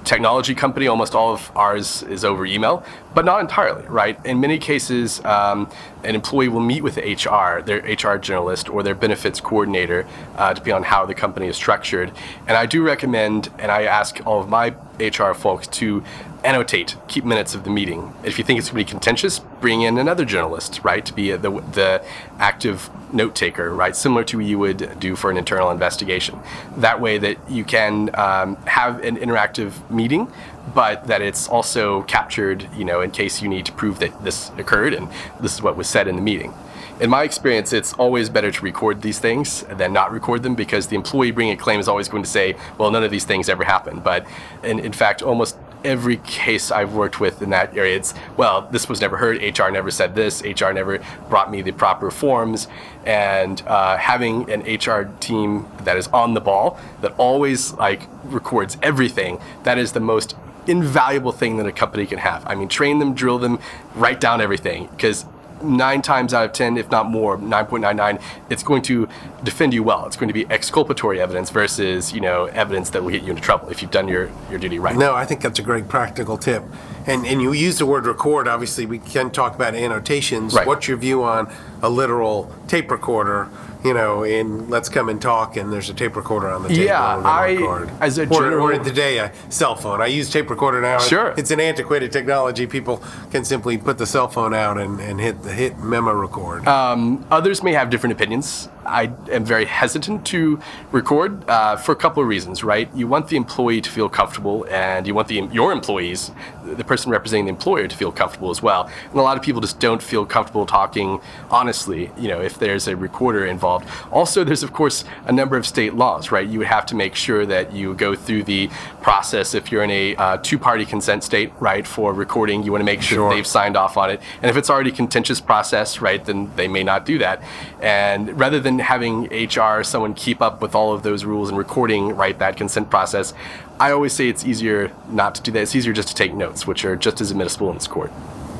technology 0.04 0.54
company, 0.54 0.86
almost 0.86 1.14
all 1.14 1.32
of 1.32 1.50
ours 1.54 2.02
is 2.04 2.24
over 2.24 2.46
email, 2.46 2.84
but 3.14 3.24
not 3.24 3.40
entirely, 3.40 3.86
right? 3.86 4.18
In 4.24 4.40
many 4.40 4.58
cases, 4.58 5.22
um, 5.24 5.70
an 6.04 6.14
employee 6.14 6.48
will 6.48 6.60
meet 6.60 6.82
with 6.82 6.96
HR, 6.96 7.60
their 7.60 7.78
HR 7.78 8.18
generalist, 8.18 8.72
or 8.72 8.82
their 8.82 8.94
benefits 8.94 9.40
coordinator, 9.40 10.06
uh, 10.36 10.52
depending 10.52 10.74
on 10.74 10.82
how 10.84 11.04
the 11.06 11.14
company 11.14 11.48
is 11.48 11.56
structured. 11.56 12.12
And 12.46 12.56
I 12.56 12.66
do 12.66 12.82
recommend, 12.82 13.50
and 13.58 13.70
I 13.70 13.82
ask 13.82 14.20
all 14.26 14.40
of 14.40 14.48
my 14.48 14.74
HR 15.00 15.32
folks 15.32 15.66
to 15.68 16.04
annotate, 16.44 16.96
keep 17.08 17.24
minutes 17.24 17.54
of 17.54 17.64
the 17.64 17.70
meeting. 17.70 18.14
If 18.24 18.38
you 18.38 18.44
think 18.44 18.58
it's 18.58 18.70
going 18.70 18.84
to 18.84 18.86
be 18.86 18.90
contentious, 18.90 19.38
bring 19.38 19.82
in 19.82 19.98
another 19.98 20.24
generalist, 20.24 20.84
right, 20.84 21.04
to 21.04 21.12
be 21.12 21.30
the, 21.32 21.50
the 21.50 22.04
active 22.38 22.88
note 23.12 23.34
taker, 23.34 23.70
right, 23.74 23.94
similar 23.94 24.24
to 24.24 24.38
what 24.38 24.46
you 24.46 24.58
would 24.58 24.98
do 25.00 25.16
for 25.16 25.30
an 25.30 25.36
internal 25.36 25.70
investigation. 25.70 26.38
That 26.76 27.00
way, 27.00 27.18
that 27.18 27.38
you 27.50 27.64
can 27.64 28.10
um, 28.14 28.56
have 28.66 29.02
an 29.02 29.16
interactive 29.16 29.90
meeting, 29.90 30.32
but 30.74 31.06
that 31.06 31.22
it's 31.22 31.48
also 31.48 32.02
captured, 32.02 32.68
you 32.76 32.84
know, 32.84 33.00
in 33.00 33.10
case 33.10 33.42
you 33.42 33.48
need 33.48 33.66
to 33.66 33.72
prove 33.72 33.98
that 33.98 34.24
this 34.24 34.50
occurred 34.58 34.94
and 34.94 35.08
this 35.40 35.54
is 35.54 35.62
what 35.62 35.76
was 35.76 35.88
said 35.88 36.06
in 36.06 36.16
the 36.16 36.22
meeting. 36.22 36.54
In 37.00 37.08
my 37.08 37.22
experience, 37.22 37.72
it's 37.72 37.94
always 37.94 38.28
better 38.28 38.52
to 38.52 38.62
record 38.62 39.00
these 39.00 39.18
things 39.18 39.62
than 39.62 39.90
not 39.90 40.12
record 40.12 40.42
them 40.42 40.54
because 40.54 40.88
the 40.88 40.96
employee 40.96 41.30
bringing 41.30 41.54
a 41.54 41.56
claim 41.56 41.80
is 41.80 41.88
always 41.88 42.08
going 42.08 42.22
to 42.22 42.28
say, 42.28 42.56
well, 42.76 42.90
none 42.90 43.02
of 43.02 43.10
these 43.10 43.24
things 43.24 43.48
ever 43.48 43.64
happened. 43.64 44.04
But 44.04 44.26
in, 44.62 44.78
in 44.78 44.92
fact, 44.92 45.22
almost 45.22 45.56
every 45.82 46.18
case 46.18 46.70
I've 46.70 46.92
worked 46.92 47.18
with 47.18 47.40
in 47.40 47.48
that 47.50 47.74
area, 47.74 47.96
it's, 47.96 48.12
well, 48.36 48.68
this 48.70 48.86
was 48.86 49.00
never 49.00 49.16
heard. 49.16 49.42
HR 49.42 49.70
never 49.70 49.90
said 49.90 50.14
this. 50.14 50.42
HR 50.42 50.72
never 50.72 51.02
brought 51.30 51.50
me 51.50 51.62
the 51.62 51.72
proper 51.72 52.10
forms. 52.10 52.68
And 53.06 53.62
uh, 53.66 53.96
having 53.96 54.50
an 54.50 54.60
HR 54.60 55.10
team 55.20 55.68
that 55.84 55.96
is 55.96 56.06
on 56.08 56.34
the 56.34 56.40
ball, 56.42 56.78
that 57.00 57.14
always 57.16 57.72
like 57.72 58.02
records 58.24 58.76
everything, 58.82 59.40
that 59.62 59.78
is 59.78 59.92
the 59.92 60.00
most 60.00 60.36
invaluable 60.70 61.32
thing 61.32 61.56
that 61.56 61.66
a 61.66 61.72
company 61.72 62.06
can 62.06 62.18
have. 62.18 62.46
I 62.46 62.54
mean, 62.54 62.68
train 62.68 62.98
them, 62.98 63.14
drill 63.14 63.38
them, 63.38 63.58
write 63.94 64.20
down 64.20 64.40
everything 64.40 64.88
because 64.88 65.26
nine 65.62 66.02
times 66.02 66.32
out 66.32 66.44
of 66.44 66.52
ten, 66.52 66.76
if 66.76 66.90
not 66.90 67.06
more, 67.06 67.36
9.99, 67.36 68.22
it's 68.48 68.62
going 68.62 68.82
to 68.82 69.08
defend 69.42 69.74
you 69.74 69.82
well. 69.82 70.06
It's 70.06 70.16
going 70.16 70.28
to 70.28 70.34
be 70.34 70.46
exculpatory 70.50 71.20
evidence 71.20 71.50
versus, 71.50 72.12
you 72.12 72.20
know, 72.20 72.46
evidence 72.46 72.90
that 72.90 73.02
will 73.02 73.10
get 73.10 73.22
you 73.22 73.30
into 73.30 73.42
trouble 73.42 73.68
if 73.68 73.82
you've 73.82 73.90
done 73.90 74.08
your, 74.08 74.30
your 74.48 74.58
duty 74.58 74.78
right. 74.78 74.96
No, 74.96 75.14
I 75.14 75.24
think 75.24 75.40
that's 75.42 75.58
a 75.58 75.62
great 75.62 75.88
practical 75.88 76.38
tip. 76.38 76.62
And 77.06 77.26
and 77.26 77.40
you 77.40 77.52
use 77.52 77.78
the 77.78 77.86
word 77.86 78.06
record. 78.06 78.46
Obviously, 78.46 78.86
we 78.86 78.98
can 78.98 79.30
talk 79.30 79.54
about 79.54 79.74
annotations. 79.74 80.54
Right. 80.54 80.66
What's 80.66 80.86
your 80.86 80.98
view 80.98 81.22
on 81.22 81.52
a 81.82 81.88
literal 81.88 82.54
tape 82.68 82.90
recorder? 82.90 83.48
You 83.82 83.94
know, 83.94 84.24
in 84.24 84.68
let's 84.68 84.88
come 84.88 85.08
and 85.08 85.20
talk, 85.20 85.56
and 85.56 85.72
there's 85.72 85.88
a 85.88 85.94
tape 85.94 86.14
recorder 86.16 86.48
on 86.48 86.62
the 86.62 86.68
table. 86.68 86.82
Yeah, 86.84 87.16
and 87.18 87.26
I- 87.26 87.52
record. 87.54 87.90
as 88.00 88.18
a 88.18 88.22
or, 88.28 88.42
general- 88.42 88.66
or 88.70 88.78
today 88.84 89.18
a 89.18 89.32
cell 89.48 89.74
phone. 89.74 90.00
I 90.02 90.06
use 90.06 90.30
tape 90.30 90.50
recorder 90.50 90.80
now. 90.80 90.98
Sure. 90.98 91.34
it's 91.36 91.50
an 91.50 91.60
antiquated 91.60 92.12
technology. 92.12 92.66
People 92.66 93.02
can 93.30 93.44
simply 93.44 93.78
put 93.78 93.96
the 93.98 94.06
cell 94.06 94.28
phone 94.28 94.52
out 94.54 94.76
and, 94.78 95.00
and 95.00 95.18
hit 95.20 95.42
the 95.42 95.52
hit 95.52 95.78
memo 95.78 96.12
record. 96.12 96.66
Um, 96.68 97.24
others 97.30 97.62
may 97.62 97.72
have 97.72 97.88
different 97.90 98.12
opinions. 98.12 98.68
I 98.90 99.12
am 99.30 99.44
very 99.44 99.64
hesitant 99.64 100.26
to 100.26 100.60
record 100.92 101.48
uh, 101.48 101.76
for 101.76 101.92
a 101.92 101.96
couple 101.96 102.22
of 102.22 102.28
reasons, 102.28 102.62
right? 102.64 102.88
You 102.94 103.06
want 103.06 103.28
the 103.28 103.36
employee 103.36 103.80
to 103.80 103.90
feel 103.90 104.08
comfortable, 104.08 104.66
and 104.70 105.06
you 105.06 105.14
want 105.14 105.28
the 105.28 105.36
your 105.52 105.72
employees, 105.72 106.30
the 106.64 106.84
person 106.84 107.10
representing 107.12 107.44
the 107.46 107.50
employer, 107.50 107.86
to 107.88 107.96
feel 107.96 108.12
comfortable 108.12 108.50
as 108.50 108.62
well. 108.62 108.90
And 109.10 109.14
a 109.18 109.22
lot 109.22 109.36
of 109.36 109.42
people 109.42 109.60
just 109.60 109.78
don't 109.80 110.02
feel 110.02 110.26
comfortable 110.26 110.66
talking 110.66 111.20
honestly, 111.50 112.10
you 112.18 112.28
know, 112.28 112.40
if 112.40 112.58
there's 112.58 112.88
a 112.88 112.96
recorder 112.96 113.46
involved. 113.46 113.86
Also, 114.10 114.44
there's 114.44 114.62
of 114.62 114.72
course 114.72 115.04
a 115.26 115.32
number 115.32 115.56
of 115.56 115.66
state 115.66 115.94
laws, 115.94 116.30
right? 116.32 116.48
You 116.48 116.58
would 116.58 116.68
have 116.68 116.86
to 116.86 116.94
make 116.94 117.14
sure 117.14 117.46
that 117.46 117.72
you 117.72 117.94
go 117.94 118.14
through 118.14 118.44
the 118.44 118.68
process 119.02 119.54
if 119.54 119.70
you're 119.70 119.82
in 119.84 119.90
a 119.90 120.16
uh, 120.16 120.36
two-party 120.38 120.84
consent 120.84 121.24
state, 121.24 121.52
right, 121.60 121.86
for 121.86 122.12
recording. 122.12 122.62
You 122.62 122.72
want 122.72 122.80
to 122.80 122.86
make 122.86 123.02
sure 123.02 123.16
Sure. 123.20 123.34
they've 123.34 123.46
signed 123.46 123.76
off 123.76 123.96
on 123.96 124.10
it. 124.10 124.20
And 124.42 124.50
if 124.50 124.56
it's 124.56 124.70
already 124.70 124.92
contentious 124.92 125.40
process, 125.40 126.00
right, 126.00 126.24
then 126.24 126.50
they 126.56 126.68
may 126.68 126.82
not 126.84 127.04
do 127.04 127.18
that. 127.18 127.42
And 127.80 128.38
rather 128.38 128.60
than 128.60 128.78
having 128.80 129.24
HR, 129.26 129.82
someone 129.82 130.14
keep 130.14 130.42
up 130.42 130.60
with 130.60 130.74
all 130.74 130.92
of 130.92 131.02
those 131.02 131.24
rules 131.24 131.48
and 131.48 131.58
recording, 131.58 132.16
right, 132.16 132.38
that 132.38 132.56
consent 132.56 132.90
process, 132.90 133.34
I 133.78 133.92
always 133.92 134.12
say 134.12 134.28
it's 134.28 134.44
easier 134.44 134.92
not 135.08 135.34
to 135.36 135.42
do 135.42 135.52
that. 135.52 135.62
It's 135.62 135.74
easier 135.76 135.92
just 135.92 136.08
to 136.08 136.14
take 136.14 136.34
notes, 136.34 136.66
which 136.66 136.84
are 136.84 136.96
just 136.96 137.20
as 137.20 137.30
admissible 137.30 137.68
in 137.70 137.74
this 137.76 137.86
court. 137.86 138.12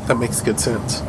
That 0.07 0.17
makes 0.17 0.41
good 0.41 0.59
sense. 0.59 1.03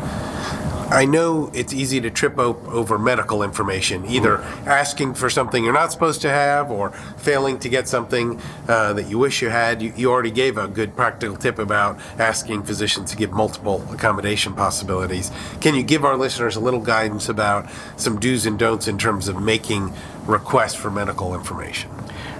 I 0.91 1.05
know 1.05 1.49
it's 1.53 1.73
easy 1.73 2.01
to 2.01 2.11
trip 2.11 2.37
o- 2.37 2.61
over 2.67 2.99
medical 2.99 3.43
information, 3.43 4.05
either 4.05 4.39
asking 4.65 5.13
for 5.13 5.29
something 5.29 5.63
you're 5.63 5.73
not 5.73 5.91
supposed 5.93 6.21
to 6.23 6.29
have 6.29 6.69
or 6.69 6.91
failing 7.17 7.59
to 7.59 7.69
get 7.69 7.87
something 7.87 8.39
uh, 8.67 8.91
that 8.93 9.07
you 9.09 9.17
wish 9.17 9.41
you 9.41 9.49
had. 9.49 9.81
You, 9.81 9.93
you 9.95 10.11
already 10.11 10.31
gave 10.31 10.57
a 10.57 10.67
good 10.67 10.95
practical 10.97 11.37
tip 11.37 11.59
about 11.59 11.97
asking 12.19 12.63
physicians 12.63 13.09
to 13.11 13.17
give 13.17 13.31
multiple 13.31 13.85
accommodation 13.91 14.53
possibilities. 14.53 15.31
Can 15.61 15.75
you 15.75 15.83
give 15.83 16.03
our 16.03 16.17
listeners 16.17 16.57
a 16.57 16.59
little 16.59 16.81
guidance 16.81 17.29
about 17.29 17.69
some 17.95 18.19
do's 18.19 18.45
and 18.45 18.59
don'ts 18.59 18.89
in 18.89 18.97
terms 18.97 19.29
of 19.29 19.41
making 19.41 19.93
requests 20.25 20.75
for 20.75 20.91
medical 20.91 21.33
information? 21.33 21.89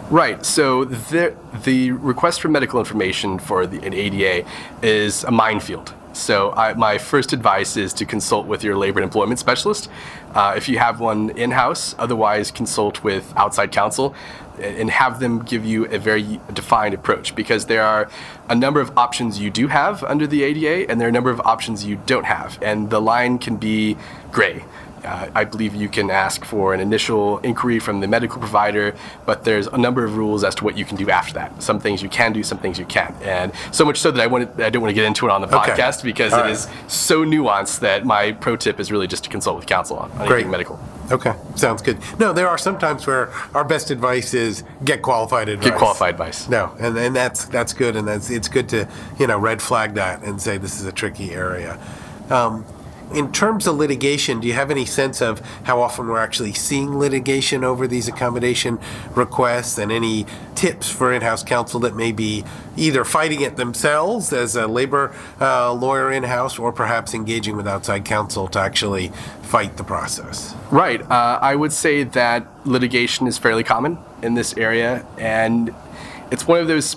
Right. 0.09 0.45
So 0.45 0.83
the 0.83 1.33
the 1.63 1.93
request 1.93 2.41
for 2.41 2.49
medical 2.49 2.79
information 2.79 3.39
for 3.39 3.65
the, 3.65 3.81
an 3.85 3.93
ADA 3.93 4.45
is 4.83 5.23
a 5.23 5.31
minefield. 5.31 5.93
So 6.13 6.51
I, 6.51 6.73
my 6.73 6.97
first 6.97 7.33
advice 7.33 7.77
is 7.77 7.93
to 7.93 8.05
consult 8.05 8.45
with 8.45 8.63
your 8.63 8.77
labor 8.77 8.99
and 8.99 9.05
employment 9.05 9.39
specialist, 9.39 9.89
uh, 10.33 10.53
if 10.57 10.67
you 10.67 10.77
have 10.77 10.99
one 10.99 11.29
in 11.31 11.51
house. 11.51 11.95
Otherwise, 11.97 12.51
consult 12.51 13.03
with 13.03 13.33
outside 13.37 13.71
counsel, 13.71 14.13
and 14.59 14.89
have 14.89 15.19
them 15.19 15.39
give 15.39 15.65
you 15.65 15.85
a 15.85 15.97
very 15.97 16.39
defined 16.53 16.93
approach 16.93 17.33
because 17.35 17.65
there 17.65 17.83
are 17.83 18.09
a 18.49 18.55
number 18.55 18.79
of 18.79 18.95
options 18.97 19.39
you 19.39 19.49
do 19.49 19.67
have 19.67 20.03
under 20.03 20.27
the 20.27 20.43
ADA, 20.43 20.89
and 20.89 20.99
there 20.99 21.07
are 21.07 21.09
a 21.09 21.13
number 21.13 21.31
of 21.31 21.39
options 21.41 21.85
you 21.85 21.99
don't 22.05 22.25
have, 22.25 22.59
and 22.61 22.89
the 22.89 22.99
line 22.99 23.39
can 23.39 23.55
be 23.57 23.97
gray. 24.31 24.63
Uh, 25.03 25.29
I 25.33 25.43
believe 25.45 25.73
you 25.75 25.89
can 25.89 26.09
ask 26.11 26.45
for 26.45 26.73
an 26.73 26.79
initial 26.79 27.39
inquiry 27.39 27.79
from 27.79 27.99
the 28.01 28.07
medical 28.07 28.39
provider, 28.39 28.93
but 29.25 29.43
there's 29.43 29.67
a 29.67 29.77
number 29.77 30.03
of 30.05 30.15
rules 30.17 30.43
as 30.43 30.53
to 30.55 30.63
what 30.63 30.77
you 30.77 30.85
can 30.85 30.95
do 30.97 31.09
after 31.09 31.33
that. 31.33 31.61
Some 31.63 31.79
things 31.79 32.03
you 32.03 32.09
can 32.09 32.33
do, 32.33 32.43
some 32.43 32.57
things 32.59 32.77
you 32.77 32.85
can't, 32.85 33.15
and 33.21 33.51
so 33.71 33.83
much 33.85 33.97
so 33.99 34.11
that 34.11 34.21
I 34.21 34.27
want 34.27 34.59
I 34.59 34.69
don't 34.69 34.81
want 34.81 34.91
to 34.91 34.95
get 34.95 35.05
into 35.05 35.25
it 35.25 35.31
on 35.31 35.41
the 35.41 35.47
Okay. 35.47 35.71
podcast 35.71 36.03
because 36.03 36.33
All 36.33 36.39
it 36.39 36.43
right. 36.43 36.51
is 36.51 36.67
so 36.87 37.25
nuanced 37.25 37.79
that 37.79 38.05
my 38.05 38.31
pro 38.33 38.55
tip 38.55 38.79
is 38.79 38.91
really 38.91 39.07
just 39.07 39.23
to 39.23 39.29
consult 39.29 39.57
with 39.57 39.65
counsel 39.65 39.97
on, 39.97 40.11
on 40.11 40.17
Great. 40.27 40.31
anything 40.45 40.51
medical. 40.51 40.79
Okay, 41.11 41.33
sounds 41.55 41.81
good. 41.81 41.97
No, 42.19 42.31
there 42.31 42.47
are 42.47 42.57
some 42.57 42.77
times 42.79 43.05
where 43.05 43.31
our 43.53 43.65
best 43.65 43.91
advice 43.91 44.33
is 44.33 44.63
get 44.85 45.01
qualified 45.01 45.49
advice. 45.49 45.69
Get 45.69 45.77
qualified 45.77 46.13
advice. 46.13 46.47
No, 46.47 46.73
and, 46.79 46.97
and 46.97 47.13
that's 47.15 47.45
that's 47.45 47.73
good, 47.73 47.95
and 47.95 48.07
that's 48.07 48.29
it's 48.29 48.47
good 48.47 48.69
to 48.69 48.87
you 49.19 49.27
know 49.27 49.37
red 49.37 49.61
flag 49.61 49.95
that 49.95 50.23
and 50.23 50.41
say 50.41 50.57
this 50.57 50.79
is 50.79 50.85
a 50.85 50.91
tricky 50.91 51.31
area. 51.33 51.77
Um, 52.29 52.65
In 53.13 53.31
terms 53.33 53.67
of 53.67 53.75
litigation, 53.75 54.39
do 54.39 54.47
you 54.47 54.53
have 54.53 54.71
any 54.71 54.85
sense 54.85 55.21
of 55.21 55.39
how 55.63 55.81
often 55.81 56.07
we're 56.07 56.17
actually 56.17 56.53
seeing 56.53 56.97
litigation 56.97 57.63
over 57.63 57.85
these 57.85 58.07
accommodation 58.07 58.79
requests 59.15 59.77
and 59.77 59.91
any 59.91 60.25
tips 60.55 60.89
for 60.89 61.11
in 61.11 61.21
house 61.21 61.43
counsel 61.43 61.81
that 61.81 61.95
may 61.95 62.13
be 62.13 62.45
either 62.77 63.03
fighting 63.03 63.41
it 63.41 63.57
themselves 63.57 64.31
as 64.31 64.55
a 64.55 64.65
labor 64.65 65.13
uh, 65.41 65.73
lawyer 65.73 66.09
in 66.09 66.23
house 66.23 66.57
or 66.57 66.71
perhaps 66.71 67.13
engaging 67.13 67.57
with 67.57 67.67
outside 67.67 68.05
counsel 68.05 68.47
to 68.47 68.59
actually 68.59 69.09
fight 69.41 69.75
the 69.75 69.83
process? 69.83 70.55
Right. 70.71 71.01
Uh, 71.01 71.37
I 71.41 71.55
would 71.55 71.73
say 71.73 72.03
that 72.03 72.47
litigation 72.65 73.27
is 73.27 73.37
fairly 73.37 73.65
common 73.65 73.97
in 74.21 74.35
this 74.35 74.55
area, 74.55 75.05
and 75.17 75.75
it's 76.31 76.47
one 76.47 76.61
of 76.61 76.67
those 76.69 76.95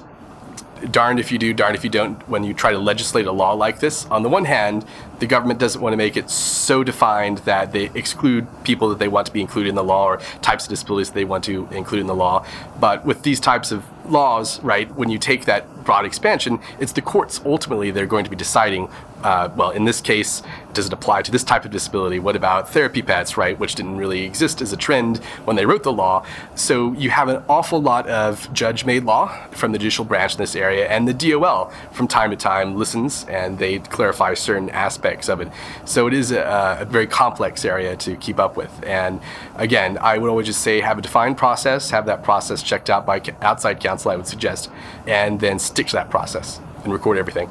darned 0.91 1.19
if 1.19 1.31
you 1.33 1.39
do, 1.39 1.53
darned 1.53 1.77
if 1.77 1.85
you 1.85 1.91
don't 1.91 2.17
when 2.29 2.45
you 2.45 2.55
try 2.55 2.73
to 2.73 2.79
legislate 2.79 3.27
a 3.27 3.33
law 3.33 3.53
like 3.53 3.81
this. 3.81 4.07
On 4.07 4.23
the 4.23 4.29
one 4.29 4.45
hand, 4.45 4.85
the 5.19 5.27
government 5.27 5.61
doesn't 5.61 5.81
want 5.81 5.93
to 5.93 5.97
make 5.97 6.17
it 6.17 6.31
so 6.31 6.85
defined 6.85 7.39
that 7.39 7.73
they 7.73 7.91
exclude 7.95 8.47
people 8.65 8.89
that 8.89 8.99
they 8.99 9.09
want 9.09 9.27
to 9.27 9.33
be 9.33 9.41
included 9.41 9.69
in 9.69 9.75
the 9.75 9.85
law 9.85 10.07
or 10.07 10.17
types 10.43 10.65
of 10.65 10.71
disabilities 10.71 11.11
they 11.11 11.25
want 11.25 11.45
to 11.45 11.69
include 11.71 12.01
in 12.01 12.07
the 12.07 12.15
law. 12.15 12.47
But 12.79 13.05
with 13.05 13.23
these 13.23 13.41
types 13.41 13.73
of 13.73 13.85
laws, 14.07 14.61
right, 14.63 14.93
when 14.95 15.11
you 15.11 15.19
take 15.19 15.45
that 15.47 15.85
broad 15.85 16.05
expansion, 16.05 16.59
it's 16.79 16.93
the 16.93 17.03
courts 17.03 17.41
ultimately 17.45 17.91
they're 17.91 18.07
going 18.07 18.25
to 18.25 18.31
be 18.31 18.37
deciding. 18.37 18.89
Uh, 19.23 19.51
well, 19.57 19.71
in 19.71 19.87
this 19.87 20.03
case, 20.03 20.43
does 20.75 20.87
it 20.87 20.93
apply 20.93 21.23
to 21.23 21.31
this 21.31 21.43
type 21.43 21.65
of 21.65 21.71
disability? 21.71 22.19
What 22.19 22.37
about 22.37 22.69
therapy 22.69 23.01
pets, 23.01 23.39
right, 23.39 23.59
which 23.59 23.75
didn't 23.75 23.97
really 23.97 24.25
exist 24.25 24.61
as 24.61 24.73
a 24.73 24.77
trend 24.77 25.19
when 25.47 25.57
they 25.57 25.65
wrote 25.65 25.83
the 25.83 25.93
law? 25.93 26.27
So 26.57 26.93
you 26.93 27.09
have 27.09 27.29
an 27.29 27.43
awful 27.49 27.81
lot 27.81 28.07
of 28.07 28.53
judge-made 28.53 29.05
law 29.05 29.29
from 29.53 29.73
the 29.73 29.79
judicial 29.79 30.05
branch 30.05 30.35
in 30.35 30.39
this 30.39 30.55
area, 30.55 30.87
and 30.89 31.09
the 31.09 31.15
DOL 31.15 31.73
from 31.93 32.07
time 32.07 32.31
to 32.33 32.37
time 32.37 32.77
listens 32.77 33.25
and 33.25 33.59
they 33.59 33.79
clarify 33.79 34.35
certain 34.35 34.69
aspects 34.71 35.31
of 35.31 35.41
it. 35.41 35.49
So 35.87 36.07
it 36.07 36.13
is 36.13 36.31
a, 36.31 36.79
a 36.81 36.85
very 36.85 37.07
complex 37.07 37.65
area 37.65 37.97
to 37.97 38.17
keep 38.17 38.39
up 38.39 38.59
with. 38.59 38.73
And 38.85 39.21
again, 39.55 39.97
I 40.03 40.19
would 40.19 40.29
always 40.29 40.47
just 40.47 40.61
say 40.61 40.81
have 40.81 40.99
a 40.99 41.03
defined 41.03 41.39
process, 41.39 41.89
have 41.91 42.05
that 42.07 42.23
process 42.23 42.63
checked 42.63 42.91
out 42.91 43.07
by 43.07 43.23
outside 43.41 43.81
counsel. 43.81 43.94
I 44.13 44.17
would 44.17 44.27
suggest, 44.27 44.71
and 45.07 45.41
then 45.41 45.59
stick 45.59 45.87
to 45.89 45.93
that 45.95 46.11
process 46.11 46.61
and 46.83 46.93
record 46.93 47.19
everything. 47.19 47.51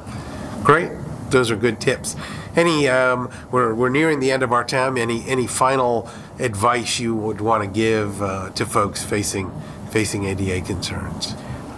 Great. 0.62 0.92
Those 1.30 1.50
are 1.50 1.56
good 1.56 1.80
tips. 1.80 2.16
Any, 2.56 2.88
um, 2.88 3.30
we're, 3.50 3.74
we're 3.74 3.88
nearing 3.88 4.20
the 4.20 4.30
end 4.30 4.42
of 4.42 4.52
our 4.52 4.64
time. 4.64 4.96
Any, 4.96 5.26
any 5.28 5.46
final 5.46 6.08
advice 6.38 7.00
you 7.00 7.14
would 7.14 7.40
want 7.40 7.64
to 7.64 7.68
give 7.68 8.22
uh, 8.22 8.50
to 8.50 8.64
folks 8.64 9.02
facing, 9.02 9.50
facing 9.90 10.24
ADA 10.24 10.64
concerns? 10.64 11.34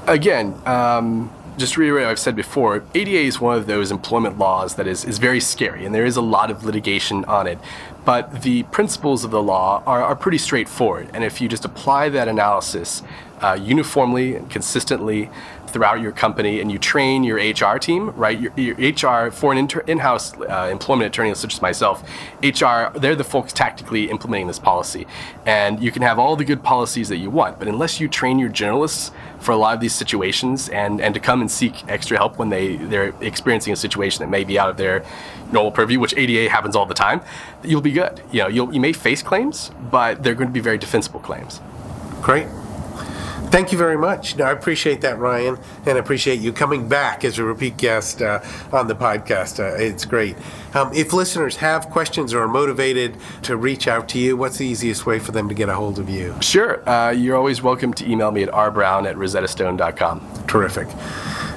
Again, 0.07 0.61
um, 0.67 1.33
just 1.57 1.75
to 1.75 1.81
reiterate 1.81 2.05
what 2.05 2.11
I've 2.11 2.19
said 2.19 2.37
before, 2.37 2.85
ADA 2.95 3.21
is 3.21 3.41
one 3.41 3.57
of 3.57 3.67
those 3.67 3.91
employment 3.91 4.39
laws 4.39 4.75
that 4.75 4.87
is, 4.87 5.05
is 5.05 5.19
very 5.19 5.41
scary, 5.41 5.87
and 5.87 5.95
there 5.95 6.05
is 6.05 6.17
a 6.17 6.23
lot 6.23 6.51
of 6.51 6.65
litigation 6.65 7.25
on 7.25 7.47
it. 7.47 7.59
But 8.05 8.43
the 8.43 8.65
principles 8.65 9.25
of 9.25 9.31
the 9.31 9.43
law 9.43 9.83
are, 9.87 10.03
are 10.03 10.15
pretty 10.15 10.39
straightforward, 10.39 11.09
and 11.15 11.25
if 11.25 11.41
you 11.41 11.49
just 11.49 11.65
apply 11.65 12.11
that 12.11 12.29
analysis 12.29 13.03
uh, 13.41 13.59
uniformly 13.61 14.37
and 14.37 14.51
consistently 14.51 15.31
throughout 15.77 16.01
your 16.01 16.13
company 16.13 16.61
and 16.61 16.73
you 16.73 16.79
train 16.79 17.23
your 17.23 17.37
HR 17.37 17.79
team, 17.79 18.11
right? 18.11 18.41
Your, 18.41 18.53
your 18.57 18.77
HR, 18.77 19.31
for 19.31 19.53
an 19.53 19.59
inter- 19.59 19.81
in 19.81 19.99
house 19.99 20.33
uh, 20.41 20.69
employment 20.73 21.09
attorney 21.09 21.35
such 21.35 21.55
as 21.55 21.61
myself, 21.61 22.03
HR, 22.43 22.97
they're 22.99 23.15
the 23.15 23.25
folks 23.25 23.53
tactically 23.53 24.09
implementing 24.09 24.47
this 24.47 24.59
policy. 24.59 25.07
And 25.45 25.83
you 25.83 25.93
can 25.93 26.01
have 26.01 26.19
all 26.19 26.35
the 26.35 26.47
good 26.47 26.63
policies 26.63 27.11
that 27.11 27.19
you 27.19 27.29
want, 27.29 27.59
but 27.59 27.69
unless 27.69 28.01
you 28.01 28.09
train 28.09 28.39
your 28.39 28.49
generalists 28.49 29.11
for 29.39 29.53
a 29.53 29.57
lot 29.57 29.75
of 29.75 29.81
these 29.81 29.95
situations 29.95 30.71
and, 30.71 31.01
and 31.01 31.13
to 31.15 31.21
come 31.21 31.43
and 31.43 31.51
seek 31.51 31.87
extra 31.89 32.17
help 32.17 32.39
when 32.39 32.49
they, 32.49 32.77
they're 32.77 33.13
experiencing 33.21 33.73
a 33.73 33.77
situation 33.77 34.21
that 34.21 34.31
may 34.31 34.45
be 34.45 34.59
out 34.59 34.71
of 34.71 34.77
their 34.77 35.05
normal 35.53 35.73
purview, 35.73 36.01
which 36.01 36.17
ADA 36.17 36.51
happens 36.51 36.75
all 36.75 36.87
the 36.87 36.95
time, 36.95 37.21
you'll 37.63 37.81
be 37.81 37.93
good. 37.93 38.23
You 38.33 38.43
know, 38.43 38.49
you'll, 38.49 38.73
you 38.73 38.81
may 38.81 38.93
face 38.93 39.23
claims, 39.23 39.71
but 39.91 40.23
they're 40.23 40.35
going 40.35 40.49
to 40.49 40.55
be 40.55 40.61
very 40.61 40.79
defensible 40.79 41.21
claims. 41.21 41.61
Great. 42.23 42.47
Thank 43.49 43.73
you 43.73 43.79
very 43.79 43.97
much. 43.97 44.37
No, 44.37 44.45
I 44.45 44.51
appreciate 44.51 45.01
that, 45.01 45.19
Ryan, 45.19 45.57
and 45.87 45.97
I 45.97 46.01
appreciate 46.01 46.41
you 46.41 46.53
coming 46.53 46.89
back 46.89 47.25
as 47.25 47.39
a 47.39 47.45
repeat 47.45 47.77
guest 47.77 48.21
uh, 48.21 48.41
on 48.73 48.87
the 48.87 48.95
podcast. 48.95 49.61
Uh, 49.61 49.77
it's 49.83 50.05
great. 50.05 50.37
Um, 50.75 50.93
if 50.93 51.13
listeners 51.13 51.57
have 51.57 51.89
questions 51.89 52.35
or 52.35 52.43
are 52.43 52.49
motivated 52.49 53.17
to 53.43 53.57
reach 53.57 53.89
out 53.89 54.09
to 54.11 54.19
you, 54.19 54.37
what's 54.37 54.59
the 54.59 54.67
easiest 54.67 55.07
way 55.07 55.19
for 55.19 55.33
them 55.33 55.49
to 55.49 55.55
get 55.55 55.69
a 55.69 55.75
hold 55.75 55.99
of 55.99 56.11
you? 56.11 56.35
Sure. 56.41 56.87
Uh, 56.89 57.11
you're 57.11 57.37
always 57.37 57.63
welcome 57.63 57.95
to 57.95 58.11
email 58.11 58.31
me 58.31 58.43
at 58.43 58.51
rbrown 58.51 59.09
at 59.09 59.17
rosettastone.com. 59.17 60.45
Terrific. 60.47 60.89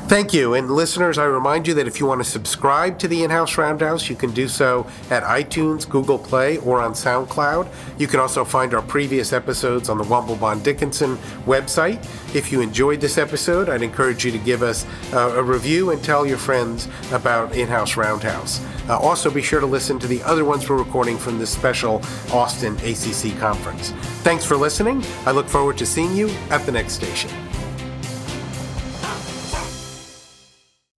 Thank 0.09 0.33
you. 0.33 0.55
And 0.55 0.71
listeners, 0.71 1.19
I 1.19 1.25
remind 1.25 1.67
you 1.67 1.75
that 1.75 1.85
if 1.85 1.99
you 1.99 2.07
want 2.07 2.19
to 2.19 2.27
subscribe 2.27 2.97
to 2.97 3.07
the 3.07 3.23
In 3.23 3.29
House 3.29 3.59
Roundhouse, 3.59 4.09
you 4.09 4.15
can 4.15 4.31
do 4.31 4.47
so 4.47 4.87
at 5.11 5.21
iTunes, 5.21 5.87
Google 5.87 6.17
Play, 6.17 6.57
or 6.57 6.81
on 6.81 6.93
SoundCloud. 6.93 7.71
You 7.99 8.07
can 8.07 8.19
also 8.19 8.43
find 8.43 8.73
our 8.73 8.81
previous 8.81 9.33
episodes 9.33 9.87
on 9.87 9.99
the 9.99 10.03
Womble 10.03 10.63
Dickinson 10.63 11.15
website. 11.45 12.03
If 12.33 12.51
you 12.51 12.59
enjoyed 12.61 13.01
this 13.01 13.19
episode, 13.19 13.69
I'd 13.69 13.83
encourage 13.83 14.25
you 14.25 14.31
to 14.31 14.39
give 14.39 14.63
us 14.63 14.83
uh, 15.13 15.35
a 15.35 15.43
review 15.43 15.91
and 15.91 16.03
tell 16.03 16.25
your 16.25 16.39
friends 16.39 16.87
about 17.11 17.55
In 17.55 17.67
House 17.67 17.95
Roundhouse. 17.95 18.65
Uh, 18.89 18.97
also, 18.97 19.29
be 19.29 19.43
sure 19.43 19.59
to 19.59 19.67
listen 19.67 19.99
to 19.99 20.07
the 20.07 20.23
other 20.23 20.43
ones 20.43 20.67
we're 20.67 20.77
recording 20.77 21.19
from 21.19 21.37
this 21.37 21.51
special 21.51 22.01
Austin 22.33 22.75
ACC 22.77 23.39
conference. 23.39 23.91
Thanks 24.23 24.43
for 24.43 24.57
listening. 24.57 25.03
I 25.27 25.31
look 25.31 25.47
forward 25.47 25.77
to 25.77 25.85
seeing 25.85 26.15
you 26.15 26.29
at 26.49 26.65
the 26.65 26.71
next 26.71 26.93
station. 26.93 27.29